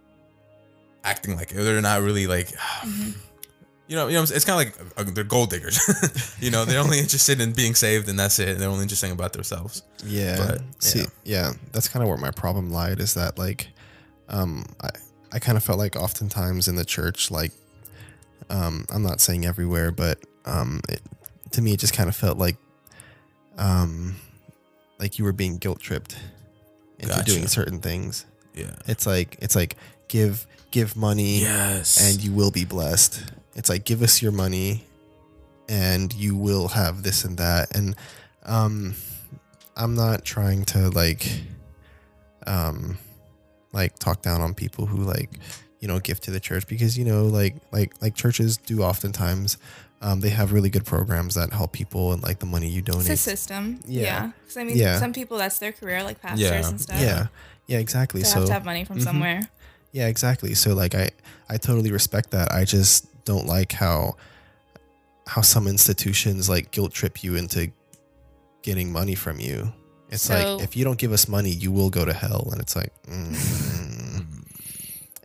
[1.04, 1.54] acting like it.
[1.56, 2.48] they're not really like
[3.88, 5.78] you know you know it's kind of like uh, they're gold diggers
[6.40, 9.32] you know they're only interested in being saved and that's it they're only interested about
[9.32, 10.36] themselves Yeah.
[10.36, 11.06] But, See, yeah.
[11.24, 13.68] yeah, that's kind of where my problem lied is that like,
[14.28, 14.90] um, I,
[15.32, 17.52] I kind of felt like oftentimes in the church, like,
[18.50, 21.00] Um, I'm not saying everywhere, but um, it,
[21.52, 22.56] to me, it just kind of felt like,
[23.58, 24.16] um,
[24.98, 26.16] like you were being guilt tripped
[26.98, 27.30] into Gotcha.
[27.30, 28.24] doing certain things.
[28.54, 28.74] Yeah.
[28.86, 29.76] It's like it's like
[30.08, 32.00] give give money Yes.
[32.00, 33.22] and you will be blessed.
[33.58, 34.84] It's like give us your money
[35.68, 37.76] and you will have this and that.
[37.76, 37.94] And
[38.46, 38.94] um
[39.76, 41.42] I'm not trying to like
[42.46, 42.96] um
[43.72, 45.30] like talk down on people who like
[45.80, 49.58] you know give to the church because you know like like like churches do oftentimes
[50.00, 53.02] um they have really good programs that help people and like the money you donate.
[53.02, 53.80] It's a system.
[53.86, 54.02] Yeah.
[54.02, 54.30] Yeah.
[54.40, 54.98] Because I mean, Yeah.
[55.00, 56.68] some people that's their career, like pastors Yeah.
[56.68, 57.00] and stuff.
[57.00, 57.26] Yeah.
[57.66, 58.22] Yeah, exactly.
[58.22, 59.04] They so have to have money from Mhm.
[59.04, 59.48] somewhere.
[59.92, 60.54] Yeah, exactly.
[60.54, 61.10] So like I
[61.50, 62.52] I totally respect that.
[62.52, 64.16] I just don't like how
[65.26, 67.70] how some institutions like guilt trip you into
[68.62, 69.72] getting money from you.
[70.10, 72.60] It's So- like if you don't give us money, you will go to hell and
[72.60, 73.36] it's like mm.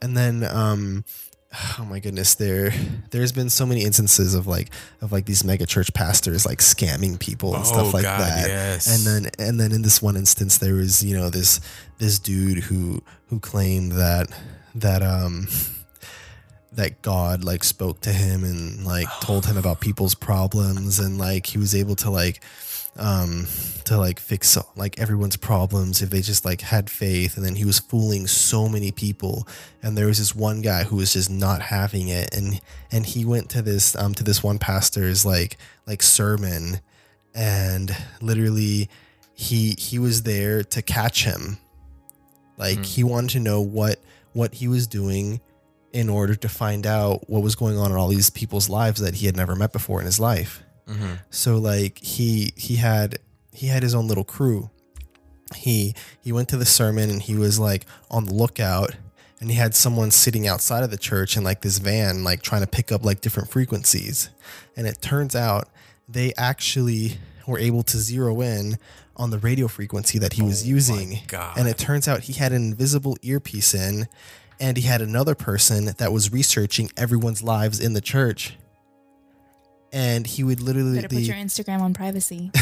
[0.01, 1.05] and then um
[1.79, 2.71] oh my goodness there
[3.11, 4.69] there's been so many instances of like
[5.01, 8.47] of like these mega church pastors like scamming people and oh stuff like God, that
[8.47, 8.87] Yes.
[8.87, 11.59] and then and then in this one instance there was you know this
[11.99, 14.27] this dude who who claimed that
[14.75, 15.47] that um
[16.75, 21.45] that God like spoke to him and like told him about people's problems and like
[21.45, 22.43] he was able to like
[22.95, 23.47] um
[23.85, 27.37] to like fix like everyone's problems if they just like had faith.
[27.37, 29.47] And then he was fooling so many people.
[29.81, 32.33] And there was this one guy who was just not having it.
[32.35, 32.59] And
[32.91, 35.57] and he went to this um to this one pastor's like
[35.87, 36.81] like sermon.
[37.35, 38.89] And literally
[39.33, 41.57] he he was there to catch him.
[42.57, 42.85] Like Mm.
[42.85, 43.99] he wanted to know what
[44.33, 45.41] what he was doing
[45.93, 49.15] in order to find out what was going on in all these people's lives that
[49.15, 51.19] he had never met before in his life Mhm.
[51.29, 53.19] so like he he had
[53.53, 54.69] he had his own little crew
[55.55, 58.95] he he went to the sermon and he was like on the lookout
[59.39, 62.61] and he had someone sitting outside of the church in like this van like trying
[62.61, 64.29] to pick up like different frequencies
[64.75, 65.69] and it turns out
[66.09, 67.17] they actually
[67.47, 68.77] were able to zero in
[69.15, 71.55] on the radio frequency that he was Oh using God.
[71.57, 74.07] and it turns out he had an invisible earpiece in
[74.59, 78.57] and he had another person that was researching everyone's lives in the church
[79.93, 82.51] and he would literally Better put your Instagram on privacy.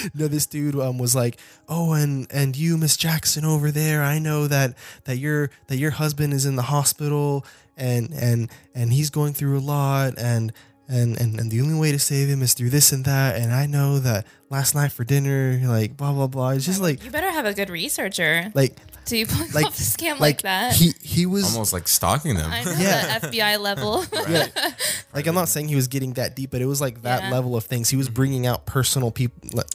[0.14, 1.38] no, this dude um, was like,
[1.68, 4.74] "Oh, and and you, Miss Jackson over there, I know that
[5.04, 9.58] that your that your husband is in the hospital, and and and he's going through
[9.58, 10.52] a lot, and
[10.86, 13.50] and and and the only way to save him is through this and that, and
[13.50, 16.50] I know that last night for dinner, like blah blah blah.
[16.50, 18.76] It's just like you better have a good researcher like
[19.10, 20.72] to pull like- off a scam like, like that.
[20.74, 22.50] he he was Almost like stalking them.
[22.50, 23.18] I know Yeah.
[23.18, 24.04] the FBI level.
[24.28, 24.46] yeah.
[25.14, 27.30] like I'm not saying he was getting that deep, but it was like that Yeah.
[27.30, 27.88] level of things.
[27.90, 28.14] He was mm-hmm.
[28.14, 29.66] bringing out personal people, like,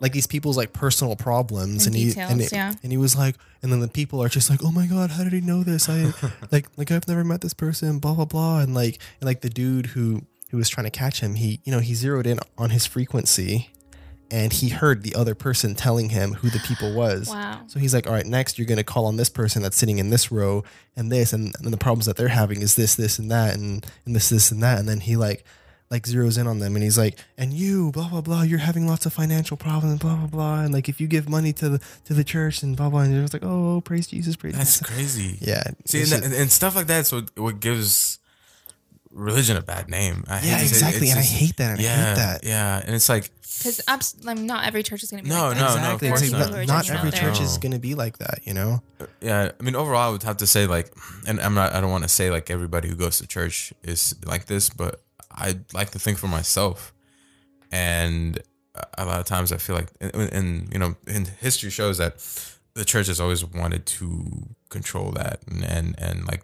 [0.00, 2.74] like these people's like personal problems, And and, he and, it- yeah.
[2.82, 5.24] and he was like, and then the people are just like, oh my god, how
[5.24, 5.88] did he know this?
[5.88, 6.12] I
[6.52, 9.48] like like I've never met this person, blah blah blah, and like and like the
[9.48, 12.70] dude who who was trying to catch him, he you know he zeroed in on
[12.70, 13.70] his frequency,
[14.34, 17.28] and he heard the other person telling him who the people was.
[17.28, 17.60] wow.
[17.68, 19.98] So he's like, all right, next you're going to call on this person that's sitting
[20.00, 20.64] in this row
[20.96, 23.86] and this, and, and the problems that they're having is this, this, and that, and,
[24.04, 24.80] and this, this, and that.
[24.80, 25.44] And then he like,
[25.88, 28.88] like zeroes in on them and he's like, and you, blah, blah, blah, you're having
[28.88, 30.60] lots of financial problems, blah, blah, blah.
[30.62, 33.14] And like, if you give money to the, to the church and blah, blah, and
[33.22, 34.94] it's like, oh, praise Jesus, praise That's Jesus.
[34.94, 35.38] crazy.
[35.40, 35.62] Yeah.
[35.84, 38.18] See, and, just- and, and stuff like that's what what gives
[39.14, 40.24] religion a bad name.
[40.28, 40.68] I yeah, to it.
[40.68, 41.06] exactly.
[41.08, 41.70] It's And I hate that.
[41.72, 42.44] And yeah, I hate that.
[42.44, 43.80] yeah, and it's like Because
[44.24, 45.82] like, not every church is going to be No, like no, that.
[45.82, 47.20] no, of course It's There are like, people who not, not every out there.
[47.32, 48.82] church is going to be like that, you know?
[49.00, 49.50] Uh, yeah.
[49.58, 50.92] I mean, overall, I would have to say like,
[51.26, 51.72] and I'm not.
[51.72, 55.00] I don't want to say like everybody who goes to church is like this, but
[55.30, 56.92] I like to think for myself,
[57.72, 58.40] and
[58.98, 62.16] a lot of times I feel like, and, and you know, and history shows that
[62.74, 66.42] the church has always wanted to control that, and and, and like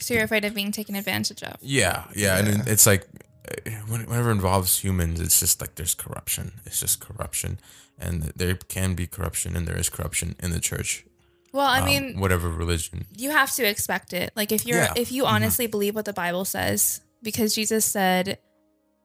[0.00, 1.56] So you're afraid of being taken advantage of.
[1.60, 3.06] Yeah, yeah, and it's like
[3.48, 6.52] uh, whenever it involves humans, it's just like there's corruption.
[6.66, 7.58] It's just corruption,
[7.98, 11.04] and there can be corruption, and there is corruption in the church.
[11.52, 13.06] Well, I um, mean, whatever religion.
[13.16, 14.32] you have to expect it.
[14.36, 14.92] Like if you're Yeah.
[14.96, 15.28] if you Mhm.
[15.34, 18.38] honestly believe what the Bible says, because Jesus said,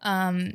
[0.01, 0.53] um,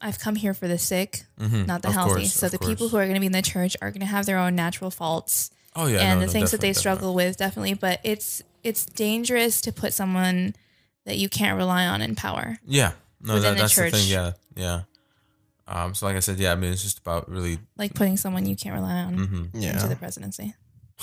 [0.00, 2.14] I've come here for the sick, Mhm, not the of healthy.
[2.22, 4.00] course, so of the people who are going to be in the church are going
[4.00, 6.72] to have their own natural faults oh yeah, and no, the no, things that they
[6.72, 7.74] definitely, struggle with, definitely.
[7.74, 10.54] But it's it's dangerous to put someone
[11.04, 12.58] that you can't rely on in power.
[12.64, 14.08] Yeah, no, that, the that's the thing.
[14.08, 14.82] Yeah, yeah.
[15.66, 17.58] Um, so like I said, yeah, I mean, it's just about really.
[17.76, 20.54] Like putting someone you can't rely on hmm into the presidency.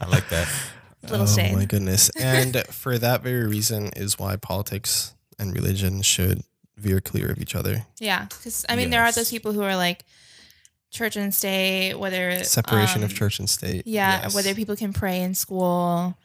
[0.00, 0.48] I like that.
[1.02, 1.54] Little oh shade.
[1.54, 2.10] my goodness.
[2.10, 6.42] And for that very reason is why politics and religion should
[6.76, 7.86] veer clear of each other.
[7.98, 10.04] Yeah, because I mean, there are those people who are like
[10.90, 13.86] church and state, whether Separation of um, church and state.
[13.86, 14.34] Yeah, Yes.
[14.34, 16.18] whether people can pray in school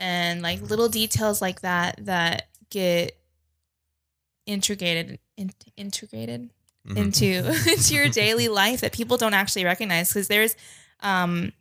[0.00, 3.16] and like little details like that that get
[4.46, 6.50] integrated in, integrated
[6.88, 6.96] Mhm.
[6.96, 7.26] into
[7.72, 10.08] into your daily life that people don't actually recognize.
[10.08, 10.56] Because there's
[11.00, 11.52] um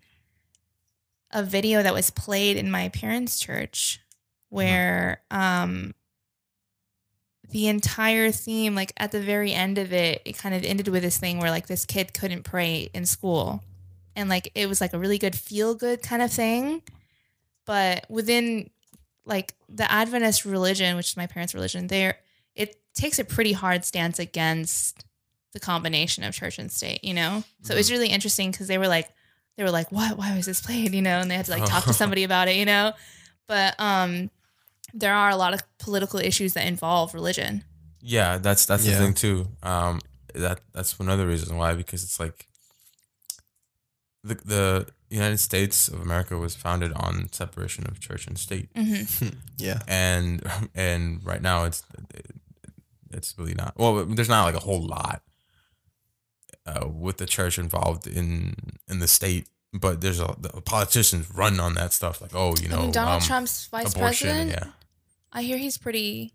[1.32, 4.00] a video that was played in my parents church
[4.48, 5.94] where um
[7.52, 11.02] the entire theme like at the very end of it it kind of ended with
[11.04, 13.62] this thing where like this kid couldn't pray in school.
[14.16, 16.82] And like it was like a really good feel good kind of thing
[17.70, 18.70] but within
[19.26, 22.17] like the adventist religion which is my parents religion there
[22.55, 25.05] it takes a pretty hard stance against
[25.53, 27.43] the combination of church and state you know?
[27.63, 29.07] So it was really interesting because they were like
[29.57, 30.17] they were like what?
[30.17, 30.93] Why was this played?
[30.93, 31.20] You know?
[31.20, 32.93] And they had to like talk to somebody about it you know?
[33.47, 34.30] But um
[34.93, 37.63] there are a lot of political issues that involve religion.
[38.01, 38.97] Yeah, that's that's Yeah.
[38.97, 39.47] the thing too.
[39.63, 40.01] Um,
[40.36, 42.47] that that's another reason why because it's like
[44.24, 49.03] the the United States of America was founded on separation of church and state, hmm
[49.57, 49.80] yeah.
[49.88, 50.43] and
[50.76, 51.84] and right now it's
[53.12, 53.74] it's really not.
[53.78, 55.22] Well, there's not like a whole lot
[56.66, 58.55] uh, with the church involved in
[58.88, 62.22] in the state, but there's a the politicians run on that stuff.
[62.22, 64.28] Like, oh, you know, I mean, Donald um, Trump's vice abortion.
[64.28, 64.51] president.
[64.51, 64.72] Yeah,
[65.32, 66.34] I hear he's pretty.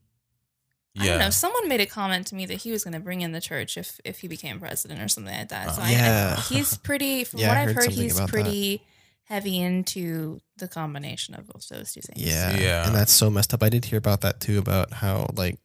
[0.99, 1.31] I don't know.
[1.31, 3.77] Someone made a comment to me that he was going to bring in the church
[3.77, 5.75] if if he became president or something like that.
[5.75, 6.37] So I- I, Yeah.
[6.43, 7.25] he's pretty.
[7.29, 8.33] From Yeah, what I I've heard heard, he's about that.
[8.33, 8.83] pretty
[9.25, 12.21] heavy into the combination of both those two things.
[12.21, 12.57] Yeah.
[12.57, 12.87] Yeah.
[12.87, 13.63] And that's so messed up.
[13.63, 15.59] I did hear about that too, about how like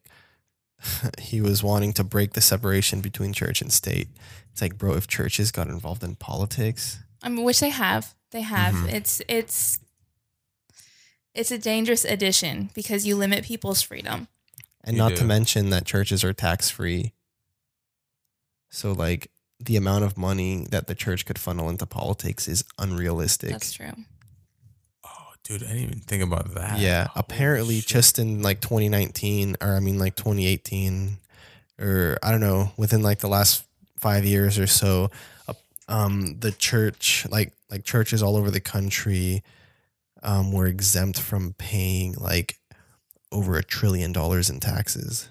[1.20, 4.08] he was wanting to break the separation between church and state.
[4.52, 8.16] It's like, bro, if churches got involved in politics, I mean, which they have.
[8.32, 8.74] They have.
[8.74, 8.94] Mhm.
[8.94, 9.80] It's it's
[11.36, 14.28] it's a dangerous addition because you limit people's freedom.
[14.84, 17.14] And You not to mention that churches are tax free.
[18.70, 23.52] So like the amount of money that the church could funnel into politics is unrealistic.
[23.52, 23.92] That's true.
[25.06, 25.10] Oh,
[25.44, 26.80] dude, I didn't even think about that.
[26.80, 27.88] Yeah, Holy apparently shit.
[27.88, 31.18] just in like 2019 or I mean like 2018
[31.80, 33.64] or I don't know, within like the last
[34.00, 35.12] 5 years or so,
[35.48, 35.54] uh,
[35.88, 39.44] um the church like like churches all over the country
[40.24, 42.58] um were exempt from paying like
[43.32, 45.30] over a trillion dollars in taxes.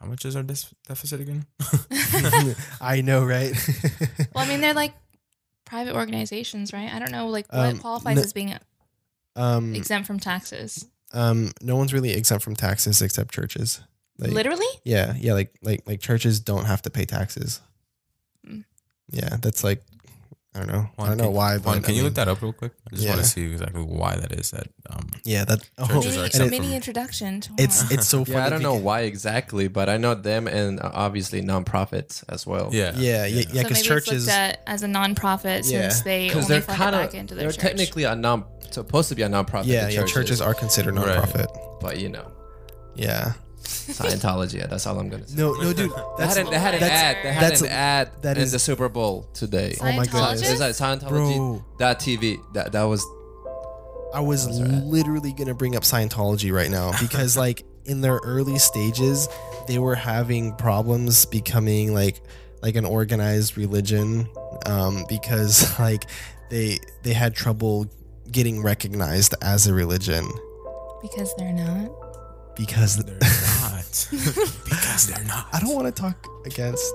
[0.00, 1.46] How much is our dis- deficit again?
[2.80, 3.52] I know, right?
[4.34, 4.92] Well, I mean, they're like
[5.64, 6.92] private organizations, right?
[6.92, 8.54] I don't know, like what Um, qualifies no- as being
[9.36, 10.86] um exempt from taxes.
[11.12, 13.80] um no one's really exempt from taxes except churches.
[14.18, 14.66] Like, Literally?
[14.84, 17.60] Yeah, yeah, like like like churches don't have to pay taxes.
[18.46, 18.64] Mm.
[19.10, 19.82] Yeah, that's like
[20.58, 20.88] I don't know.
[20.98, 21.50] I don't know can- why.
[21.58, 22.72] Juan, but can I you mean, look that up real quick?
[22.90, 24.50] I just want to see exactly why that is.
[24.50, 27.40] That um, Yeah, that oh, Mini, are and it- mini introduction.
[27.42, 27.92] To it's Juan.
[27.92, 28.36] it's so funny.
[28.38, 32.46] Yeah, I don't know why exactly, but I know them and uh, obviously nonprofits as
[32.46, 32.70] well.
[32.72, 33.62] yeah, Yeah, yeah, yeah.
[33.62, 34.28] so Because churches.
[34.28, 35.88] at as a nonprofit Yeah.
[35.90, 37.58] since they because only they're fund kind it of they're church.
[37.58, 39.66] technically a non supposed to be a nonprofit.
[39.66, 40.04] Yeah, yeah.
[40.04, 41.06] Churches are considered Right.
[41.22, 41.80] nonprofit.
[41.80, 42.30] but you know,
[42.96, 43.32] Yeah.
[43.68, 44.54] Scientology.
[44.58, 45.36] Yeah, that's all I'm gonna say.
[45.36, 45.90] No, no, dude.
[45.90, 47.16] They That's had, an, they had an that's- ad.
[47.24, 49.76] They had that's- an ad that in is- the Super Bowl today.
[49.80, 50.42] Oh my goodness.
[50.48, 51.08] Is that Scientology?
[51.36, 51.64] bro.
[51.78, 52.38] That TV.
[52.54, 53.04] That that was
[54.14, 54.82] I was That's right.
[54.84, 59.28] literally gonna bring up Scientology right now because like in their early stages,
[59.66, 62.20] they were having problems becoming like
[62.62, 64.28] like an organized religion
[64.66, 66.06] um, because like
[66.50, 67.86] they they had trouble
[68.32, 70.26] getting recognized as a religion
[71.02, 71.90] because they're not.
[72.56, 73.18] because they're
[74.12, 75.48] not because they're not.
[75.52, 76.94] I don't want to talk against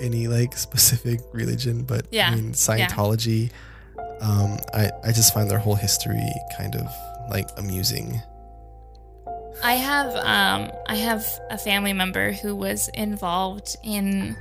[0.00, 3.50] any like specific religion, but Yeah, I mean Scientology.
[4.20, 6.86] Um, I I just find their whole history kind of
[7.30, 8.20] like amusing.
[9.62, 14.36] I have um I have a family member who was involved in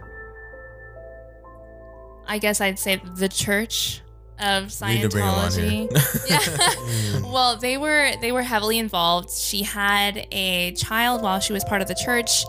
[2.27, 4.01] I guess I'd say the church
[4.39, 5.87] of You need to bring him on here.
[5.87, 7.19] Scientology.
[7.23, 7.31] yeah.
[7.31, 9.31] well, they were they were heavily involved.
[9.31, 12.45] She had a child while she was part of the church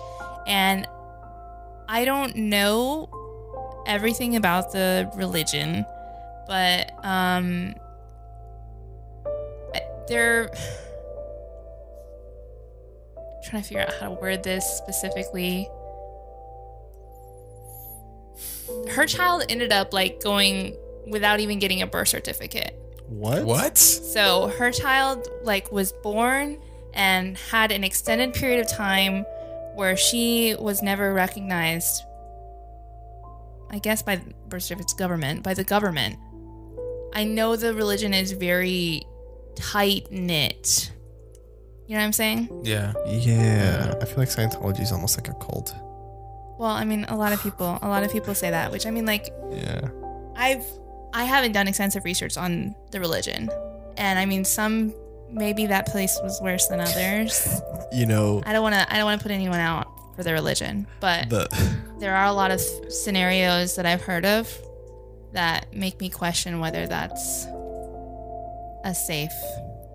[0.46, 0.86] and
[1.88, 3.08] I don't know
[3.86, 5.84] everything about the religion,
[6.46, 7.74] but um
[10.08, 10.48] they're
[13.44, 15.68] trying to figure out how to word this specifically.
[18.90, 20.76] Her child ended up like going
[21.06, 22.76] without even getting a birth certificate.
[23.08, 23.44] What?
[23.44, 23.76] what?
[23.78, 26.58] So her child like was born
[26.94, 29.24] and had an extended period of time
[29.74, 32.02] where she was never recognized
[33.72, 36.18] I guess by birth certificate's government, by the government.
[37.14, 39.02] I know the religion is very
[39.54, 40.90] tight knit.
[41.86, 42.62] You know what I'm saying?
[42.64, 45.74] Yeah, Yeah, I feel like Scientology is almost like a cult.
[46.58, 48.90] Well, I mean, a lot of people, a lot of people say that, which I
[48.90, 49.88] mean, like, Yeah.
[50.36, 50.64] I've,
[51.12, 53.50] I haven't done extensive research on the religion,
[53.96, 54.94] and I mean some
[55.30, 57.60] maybe that place was worse than others.
[57.92, 60.34] You know, I don't want to I don't want to put anyone out for their
[60.34, 61.48] religion, but the
[61.98, 64.48] there are a lot of scenarios that I've heard of
[65.32, 67.46] that make me question whether that's
[68.84, 69.32] a safe.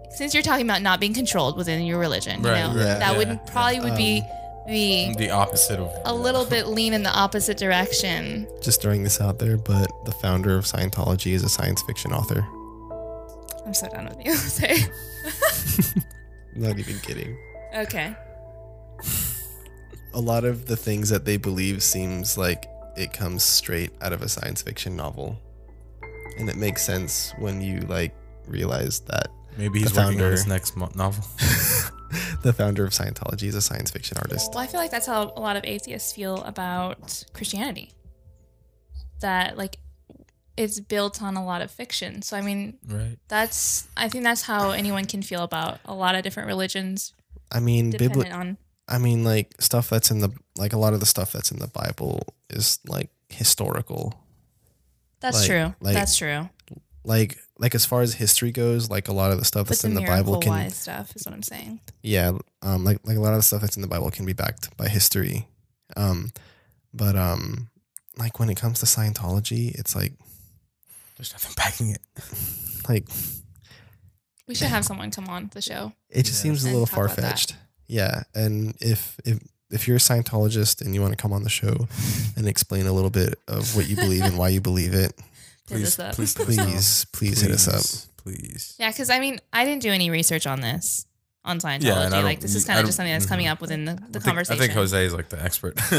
[0.09, 3.17] Since you're talking about not being controlled within your religion, you know, right, that yeah,
[3.17, 3.37] would yeah.
[3.47, 4.27] probably would um, be be
[4.67, 8.47] The opposite of a little bit lean in the opposite direction.
[8.61, 12.45] just throwing this out there, but the founder of Scientology is a science fiction author.
[13.65, 14.33] I'm so done with you.
[14.35, 14.77] Sorry.
[16.55, 17.37] Not even kidding.
[17.75, 18.15] Okay.
[20.13, 24.21] A lot of the things that they believe seems like it comes straight out of
[24.21, 25.37] a science fiction novel.
[26.37, 28.15] And it makes sense when you like
[28.47, 31.23] realize that Maybe he's the working on his next mo- novel.
[32.43, 34.51] the founder of Scientology is a science fiction artist.
[34.53, 37.91] Well, I feel like that's how a lot of atheists feel about Christianity.
[39.21, 39.77] That like
[40.57, 42.21] it's built on a lot of fiction.
[42.21, 43.17] So I mean, Right.
[43.27, 47.13] that's I think that's how anyone can feel about a lot of different religions,
[47.51, 48.57] I mean, dependent bibli- on.
[48.87, 51.59] I mean, like stuff that's in the like a lot of the stuff that's in
[51.59, 54.13] the Bible is like historical.
[55.21, 55.75] That's like- true.
[55.81, 56.49] like- that's true.
[57.03, 59.93] Like like as far as history goes, like a lot of the stuff that's in
[59.93, 61.79] the Bible can wise stuff is what I'm saying.
[62.01, 62.31] yeah,
[62.61, 64.75] um like like a lot of the stuff that's in the Bible can be backed
[64.77, 65.47] by history.
[65.95, 66.31] Um
[66.93, 67.69] but um
[68.17, 70.13] like when it comes to Scientology, it's like
[71.17, 72.01] There's nothing backing it.
[72.89, 73.07] like
[74.47, 75.93] We should have someone come on the show.
[76.09, 76.51] it just Yeah.
[76.51, 77.55] seems a little far fetched.
[77.87, 79.39] Yeah, and if if
[79.71, 81.87] if you're a Scientologist and you want to come on the show
[82.37, 85.13] and explain a little bit of what you believe and why you believe it,
[85.67, 86.15] Hit Please, us up.
[86.15, 88.11] please, let us please please hit us up.
[88.17, 88.75] Please.
[88.79, 91.05] Yeah, because I mean, I didn't do any research on this
[91.43, 92.11] on Scientology.
[92.11, 93.51] Yeah, like this is kind of just something that's coming mhm.
[93.51, 94.61] up within the, the I think, conversation.
[94.61, 95.77] I think Jose is like the expert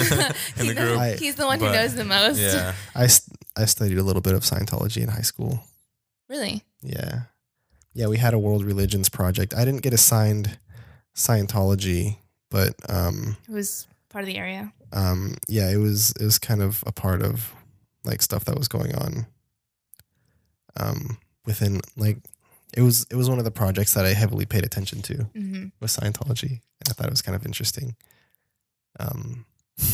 [0.57, 0.99] in the group.
[0.99, 2.39] I- He's the one who knows the most.
[2.41, 2.75] yeah.
[2.95, 5.61] I st- I studied a little bit of Scientology in high school.
[6.29, 6.63] Really?
[6.83, 7.23] Yeah.
[7.95, 9.55] Yeah, we had a world religions project.
[9.55, 10.59] I didn't get assigned
[11.17, 12.19] Scientology,
[12.51, 14.73] but um It was part of the area.
[14.93, 17.53] um yeah, it was it was kind of a part of
[18.05, 19.27] like stuff that was going on
[20.79, 22.19] um within like
[22.75, 25.67] it was it was one of the projects that I heavily paid attention to hmm
[25.81, 27.97] with Scientology and I thought it was kind of interesting.
[28.99, 29.45] Um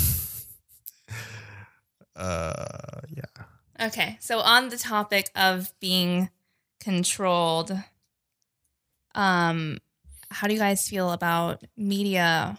[2.17, 3.87] uh yeah.
[3.87, 6.31] Okay, so on the topic of being
[6.79, 7.73] controlled,
[9.15, 9.79] um,
[10.31, 12.59] how do you guys feel about media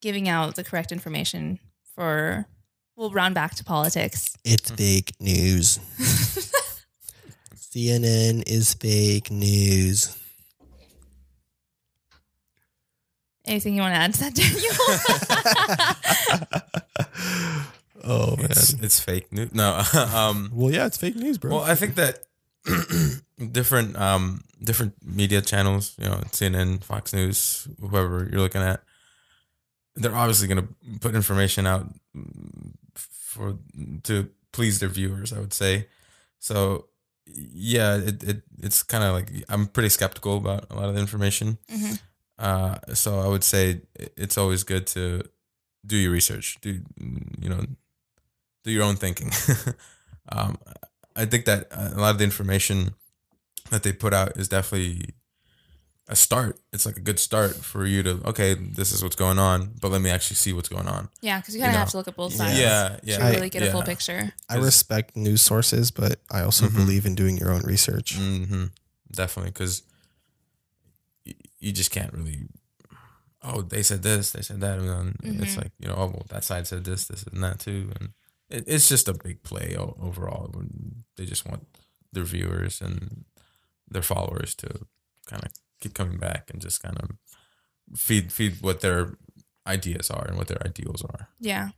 [0.00, 1.58] giving out the correct information
[1.94, 2.46] for?
[3.00, 4.36] We'll round back to politics.
[4.44, 5.78] It's fake news.
[7.56, 10.18] CNN is fake news.
[13.46, 14.34] Anything you want to add to that,
[17.94, 18.04] Daniel?
[18.04, 18.44] oh man.
[18.50, 19.54] It's, it's fake news.
[19.54, 19.82] No.
[20.14, 21.52] um, well, yeah, it's fake news, bro.
[21.52, 22.26] well, I think that
[23.50, 28.82] different um, different media channels, you know, CNN, Fox News, whoever you're looking at,
[29.96, 31.86] they're obviously going to put information out
[33.40, 33.56] for
[34.04, 35.32] to please their viewers.
[35.32, 35.86] I would say.
[36.38, 36.86] So
[37.26, 41.00] yeah, it, it it's kind of like I'm pretty skeptical about a lot of the
[41.00, 41.58] information.
[41.72, 42.00] Mhm.
[42.38, 43.82] Uh, so I would say
[44.16, 45.22] it's always good to
[45.86, 46.58] do your research.
[46.60, 46.80] Do
[47.40, 47.64] you know?
[48.64, 49.30] Do your own thinking.
[50.32, 50.58] um,
[51.16, 52.94] I think that a lot of the information
[53.70, 55.14] that they put out is definitely
[56.10, 56.58] a start.
[56.72, 59.90] It's like a good start for you to okay, this is what's going on, but
[59.90, 61.08] let me actually see what's going on.
[61.22, 61.80] Yeah, because you You kind of know.
[61.80, 62.58] have to look at both sides.
[62.58, 63.18] Yeah, yeah.
[63.18, 64.32] To really get a full picture.
[64.48, 66.74] I respect news sources, but I also Mhm.
[66.74, 68.16] believe in doing your own research.
[68.16, 68.66] hmm
[69.12, 69.82] Definitely, because
[71.58, 72.48] you just can't really.
[73.42, 76.26] Oh, they said this, they said that, and then it's like you know, oh, well,
[76.28, 78.10] that side said this, this, and that too, and
[78.50, 80.52] it, it's just a big play overall.
[81.16, 81.66] They just want
[82.12, 83.24] their viewers and
[83.88, 84.68] their followers to
[85.26, 87.10] kind of keep coming back and just kind of
[87.96, 89.14] feed feed what their
[89.66, 91.28] ideas are and what their ideals are.
[91.40, 91.70] Yeah.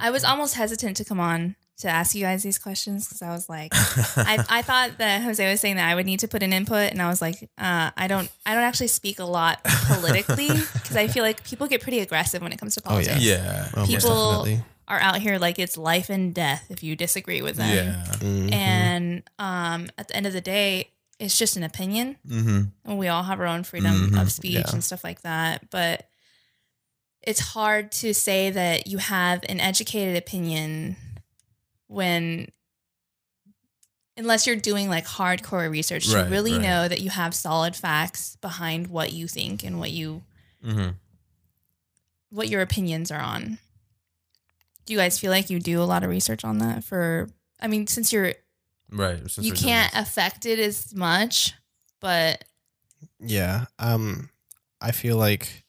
[0.00, 3.30] I was almost hesitant to come on to ask you guys these questions because I
[3.30, 6.42] was like, I, I thought that Jose was saying that I would need to put
[6.42, 9.62] an input, and I was like, uh, I don't, I don't actually speak a lot
[9.62, 13.14] politically because I feel like people get pretty aggressive when it comes to politics.
[13.16, 13.68] Oh, yeah.
[13.72, 13.74] politics.
[13.76, 14.64] yeah, Oh, People- definitely.
[14.88, 17.68] Are out here like it's life and death if you disagree with them.
[17.68, 18.04] yeah.
[18.20, 18.52] Mhm.
[18.54, 20.88] And um, at the end of the day,
[21.18, 22.62] it's just an opinion, Mm-hmm.
[22.90, 24.20] and we all have our own freedom Mhm.
[24.22, 24.70] of speech Yeah.
[24.72, 25.68] and stuff like that.
[25.70, 26.08] But
[27.22, 30.96] it's hard to say that you have an educated opinion
[31.88, 32.48] when
[34.16, 36.62] unless you're doing like hardcore research to really right.
[36.62, 40.22] know that you have solid facts behind what you think and what you
[40.64, 40.90] Mm-hmm.
[42.30, 43.58] what your opinions are on.
[44.86, 47.28] Do you guys feel like you do a lot of research on that for
[47.60, 48.34] I mean since you're
[48.90, 49.18] right.
[49.30, 50.02] since you can't this.
[50.02, 51.54] affect it as much,
[52.00, 52.44] but
[53.20, 53.66] Yeah.
[53.78, 54.30] Um
[54.80, 55.64] I feel like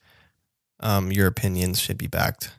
[0.80, 2.52] um your opinions should be backed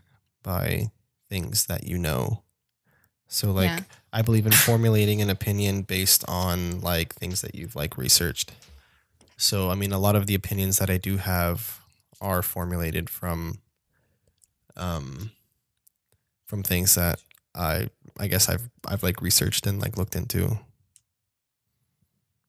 [0.43, 0.91] by
[1.29, 2.43] things that you know.
[3.27, 3.79] So like Yeah.
[4.13, 8.51] I believe in formulating an opinion based on like things that you've like researched.
[9.37, 11.79] So I mean a lot of the opinions that I do have
[12.19, 13.59] are formulated from
[14.75, 15.31] um
[16.45, 17.19] from things that
[17.55, 17.89] I
[18.21, 20.59] I guess I've I've like researched and like looked into.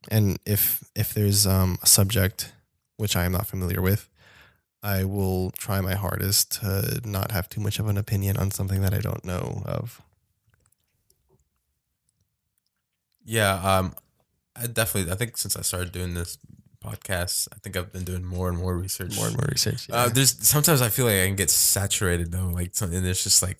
[0.09, 2.53] And if if there's um a subject
[2.99, 4.09] which I am not familiar with,
[4.83, 8.83] I will try my hardest to not have too much of an opinion on something
[8.83, 10.03] that I don't know of.
[13.25, 13.95] Yeah, um,
[14.55, 15.11] I definitely.
[15.11, 16.37] I think since I started doing this
[16.85, 19.17] podcast, I think I've been doing more and more research.
[19.17, 19.89] More and more research.
[19.91, 23.03] Uh, there's sometimes I feel like I can get saturated though, like something.
[23.03, 23.59] There's just like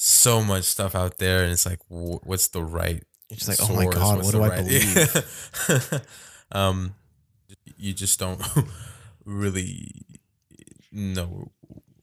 [0.00, 3.02] so much stuff out there, and it's like, wh- what's the right?
[3.28, 6.06] You're just like, oh my god, What's what do the I right- believe?
[6.52, 6.94] um,
[7.76, 8.40] you just don't
[9.24, 9.90] really
[10.92, 11.50] know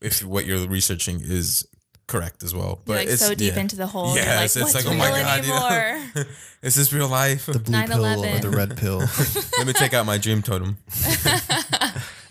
[0.02, 1.66] if what you're researching is
[2.08, 2.82] correct as well.
[2.86, 3.62] But you're like it's so deep yeah.
[3.62, 4.14] into the hole.
[4.14, 6.30] Yes, like, it's what's like, real oh my god, you know?
[6.62, 7.46] is this real life?
[7.46, 9.00] the blue pill or the red pill.
[9.58, 10.80] Let me take out my dream totem.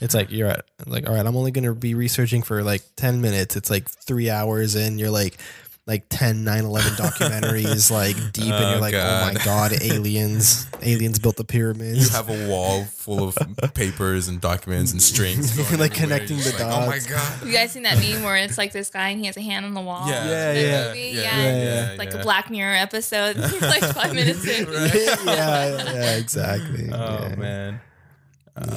[0.05, 3.21] It's like you're at like, all right, I'm only gonna be researching for like ten
[3.21, 3.57] minutes.
[3.57, 5.39] It's like three hours in, you're like
[5.87, 9.45] like 10 9-11 documentaries like deep and Oh, you're like, oh my God.
[9.71, 10.67] god, aliens.
[10.81, 11.99] aliens built the pyramids.
[12.09, 13.37] You have a wall full of
[13.75, 15.55] papers and documents and strings.
[15.57, 16.19] Going like everywhere.
[16.19, 17.07] connecting You're the just like, Oh my dots.
[17.07, 17.47] god.
[17.47, 19.67] you guys seen that meme where it's like this guy and he has a hand
[19.67, 20.09] on the wall?
[20.09, 20.89] Yeah, Yeah, The yeah.
[20.89, 21.01] movie?
[21.01, 21.91] yeah, Yeah.
[21.93, 22.19] yeah, Like yeah.
[22.19, 23.37] a Black Mirror episode.
[23.61, 24.65] Like five minutes in.
[24.67, 24.95] Right.
[25.27, 26.89] yeah, yeah, exactly.
[26.95, 27.35] Oh yeah.
[27.37, 27.81] man.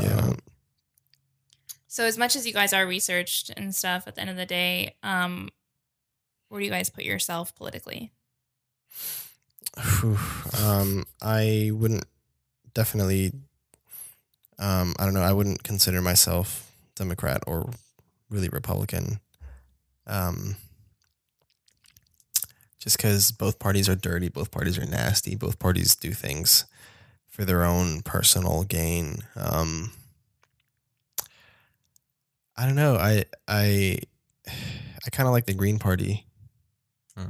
[0.01, 0.17] Yeah.
[0.17, 0.37] Um,
[1.97, 4.45] So as much as you guys are researched and stuff, at the end of the
[4.45, 5.49] day, um,
[6.47, 8.11] where do you guys put yourself politically?
[10.63, 12.05] Um, I wouldn't
[12.75, 13.31] definitely.
[14.59, 15.23] Um, I don't know.
[15.23, 17.71] I wouldn't consider myself Democrat or
[18.29, 19.19] really Republican.
[20.05, 20.55] Um,
[22.77, 26.65] just because both parties are dirty, both parties are nasty, both parties do things
[27.27, 29.23] for their own personal gain.
[29.35, 29.93] Um,
[32.57, 32.95] I don't know.
[32.95, 33.99] I I
[34.47, 36.25] I kind of like the Green Party.
[37.15, 37.29] Hmm.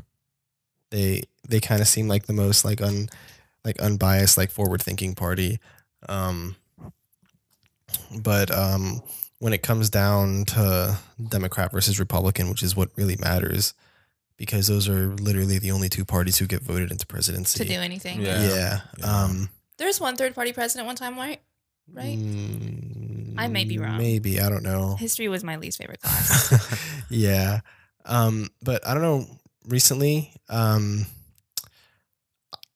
[0.90, 3.10] They they kind of seem like the most like un
[3.66, 5.60] like unbiased, like forward thinking party.
[6.08, 6.56] Um,
[8.22, 9.02] but um,
[9.40, 10.98] when it comes down to
[11.30, 13.74] Democrat versus Republican, which is what really matters,
[14.38, 17.64] because those are literally the only two parties who get voted into presidency.
[17.64, 18.22] To do anything?
[18.22, 18.48] Yeah.
[18.48, 18.82] Yeah.
[19.00, 19.24] Yeah.
[19.24, 21.42] Um, There's one third party president one time, right?
[21.92, 22.18] Right.
[22.18, 23.98] mm, I may be wrong.
[23.98, 24.96] Maybe I don't know.
[24.98, 27.06] History was my least favorite class.
[27.10, 27.62] yeah.
[28.06, 29.26] Um, but I don't know.
[29.68, 31.06] Recently, um,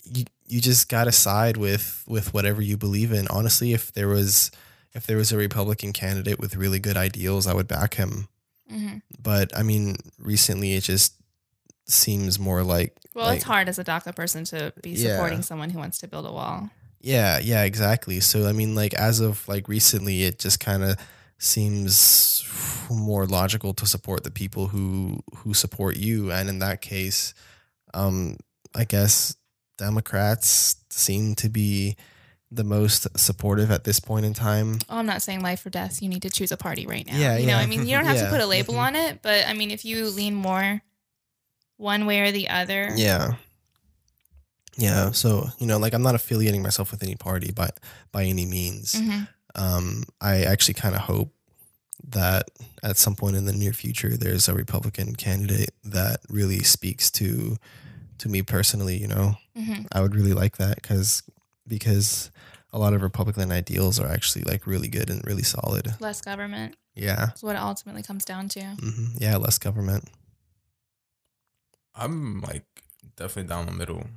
[0.06, 3.28] you you just gotta side with with whatever you believe in.
[3.30, 4.52] Honestly, if there was
[4.94, 8.28] if there was a Republican candidate with really good ideals, I would back him.
[8.70, 11.14] hmm But I mean, recently it just
[11.88, 15.16] seems more like Well, like- it's hard as a DACA person to be Yeah.
[15.16, 16.70] supporting someone who wants to build a wall.
[17.02, 18.20] Yeah, yeah, exactly.
[18.20, 20.98] So I mean, like as of like recently, it just kind of
[21.40, 22.46] seems
[22.92, 27.34] more logical to support the people who who support you, and in that case,
[27.94, 28.38] um,
[28.76, 29.36] I guess
[29.78, 31.96] Democrats seem to be
[32.52, 34.78] the most supportive at this point in time.
[34.90, 36.02] Oh, I'm not saying life or death.
[36.02, 37.18] You need to choose a party right now.
[37.18, 37.56] Yeah, you know.
[37.56, 38.26] I mean, you don't have Yeah.
[38.26, 38.80] to put a label Mhm.
[38.88, 40.82] on it, but I mean, if you lean more
[41.78, 43.36] one way or the other, Yeah.
[44.78, 47.70] Yeah, so you know, like I'm not affiliating myself with any party by
[48.12, 48.94] by any means.
[48.96, 49.28] Mhm.
[49.56, 51.34] um, I actually kind of hope
[52.08, 52.48] that
[52.84, 57.58] at some point in the near future, there's a Republican candidate that really speaks to
[58.20, 58.98] to me personally.
[58.98, 59.88] You know, Mhm.
[59.92, 61.22] I would really like that because
[61.68, 62.32] because
[62.74, 65.96] a lot of Republican ideals are actually like really good and really solid.
[66.00, 68.62] less government Yeah, is what it ultimately comes down to.
[68.80, 70.08] hmm yeah, less government.
[71.96, 72.66] I'm like
[73.18, 74.08] definitely down the middle.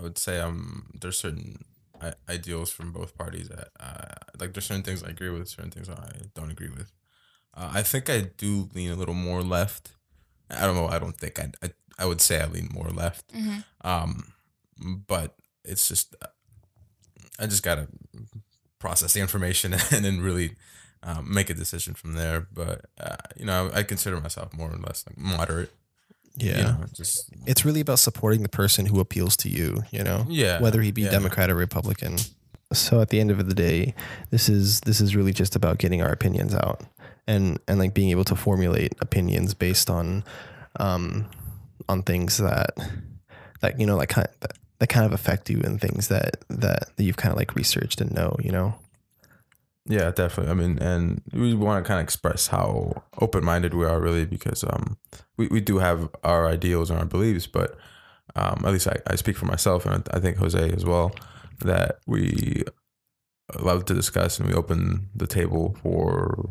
[0.00, 1.64] I would say um there's certain
[2.00, 5.70] I- ideals from both parties that uh, like there's certain things I agree with, certain
[5.70, 6.90] things I don't agree with.
[7.54, 9.90] Uh, I think I do lean a little more left.
[10.48, 10.88] I don't know.
[10.88, 13.24] I don't think I I, I would say I lean more left.
[13.34, 13.64] Mhm.
[13.82, 14.32] Um,
[15.06, 16.28] but it's just uh,
[17.38, 17.88] I just gotta
[18.78, 20.56] process the information and then really
[21.02, 22.46] um, make a decision from there.
[22.52, 25.72] But uh, you know, I, I consider myself more or less like moderate.
[26.40, 29.82] Yeah, you know, just it's really about supporting the person who appeals to you.
[29.90, 31.10] You know, yeah, whether he be yeah.
[31.10, 32.16] Democrat or Republican.
[32.72, 33.94] So at the end of the day,
[34.30, 36.82] this is this is really just about getting our opinions out
[37.26, 40.24] and and like being able to formulate opinions based on
[40.78, 41.26] um
[41.88, 42.70] on things that
[43.60, 46.96] that you know like kind that, that kind of affect you and things that that,
[46.96, 48.74] that you've kind of like researched and know, you know?
[49.86, 50.50] Yeah, definitely.
[50.50, 54.24] I mean, and we want to kind of express how open minded we are, really,
[54.26, 54.98] because um,
[55.36, 57.76] we, we do have our ideals and our beliefs, but
[58.36, 61.12] um, at least I, I speak for myself, and I think Jose as well,
[61.60, 62.62] that we
[63.60, 66.50] love to discuss and we open the table for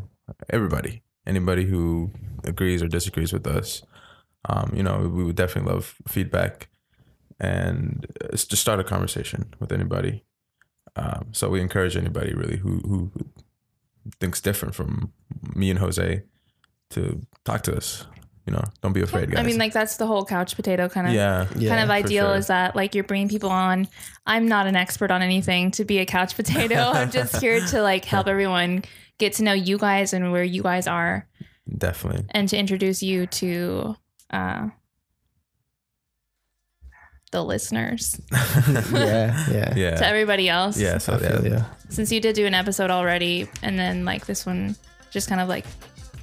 [0.49, 2.11] everybody, anybody who
[2.43, 3.83] agrees or disagrees with us.
[4.49, 6.69] Um, you know, we would definitely love feedback
[7.39, 10.23] and just start a conversation with anybody.
[10.99, 13.11] Um, so we encourage anybody really who who
[14.19, 15.11] thinks different from
[15.55, 16.23] me and Jose
[16.91, 18.05] to talk to us.
[18.45, 19.39] You know, don't be afraid, guys.
[19.39, 21.69] I mean, like that's the whole couch potato kind of yeah, Yeah.
[21.69, 22.35] kind of ideal sure.
[22.37, 23.87] is that like you're bringing people on.
[24.25, 26.75] I'm not an expert on anything to be a couch potato.
[26.93, 28.85] I'm just here to like help everyone
[29.19, 31.27] get to know you guys and where you guys are
[31.77, 32.25] definitely.
[32.31, 33.95] and to introduce you to
[34.31, 34.69] uh
[37.31, 39.73] the listeners yeah, yeah.
[39.75, 40.79] Yeah, to everybody else.
[40.79, 40.97] yeah.
[40.97, 41.65] So I feel yeah.
[41.89, 44.75] Since you did do an episode already and then like this one
[45.11, 45.65] just kind of like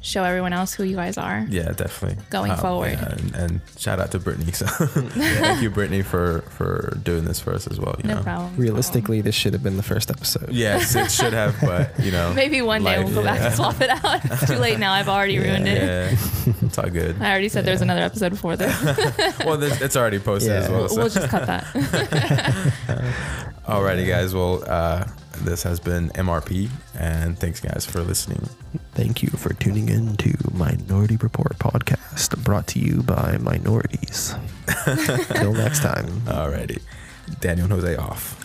[0.07, 1.45] show everyone else who you guys are.
[1.51, 2.93] yeah, definitely Going forward.
[2.93, 4.53] yeah, and, and shout out to Brittany.
[4.53, 7.95] So thank you, Brittany, for for doing this for us as well.
[8.03, 8.57] You No know, problem.
[8.57, 10.51] Realistically, this should have been the first episode.
[10.53, 13.55] yes, it should have, but you know, Maybe one day Life, we'll go back and
[13.55, 14.25] swap it out.
[14.25, 14.93] It's too late now.
[14.93, 15.83] I've already ruined it.
[15.83, 16.17] yeah,
[16.63, 17.21] it's all good.
[17.21, 18.73] I already said there's another episode before this.
[19.45, 20.81] well, this, it's already posted as well.
[20.81, 20.97] we'll, So.
[20.97, 21.65] we'll just cut that.
[23.67, 24.35] Alrighty, guys.
[24.35, 25.05] Well, uh,
[25.45, 28.49] this has been MRP, and thanks, guys, for listening.
[28.93, 34.35] Thank you for tuning in to Minority Report podcast, brought to you by minorities.
[35.35, 36.07] Till next time.
[36.27, 36.81] Alrighty,
[37.41, 38.36] Daniel and Jose off.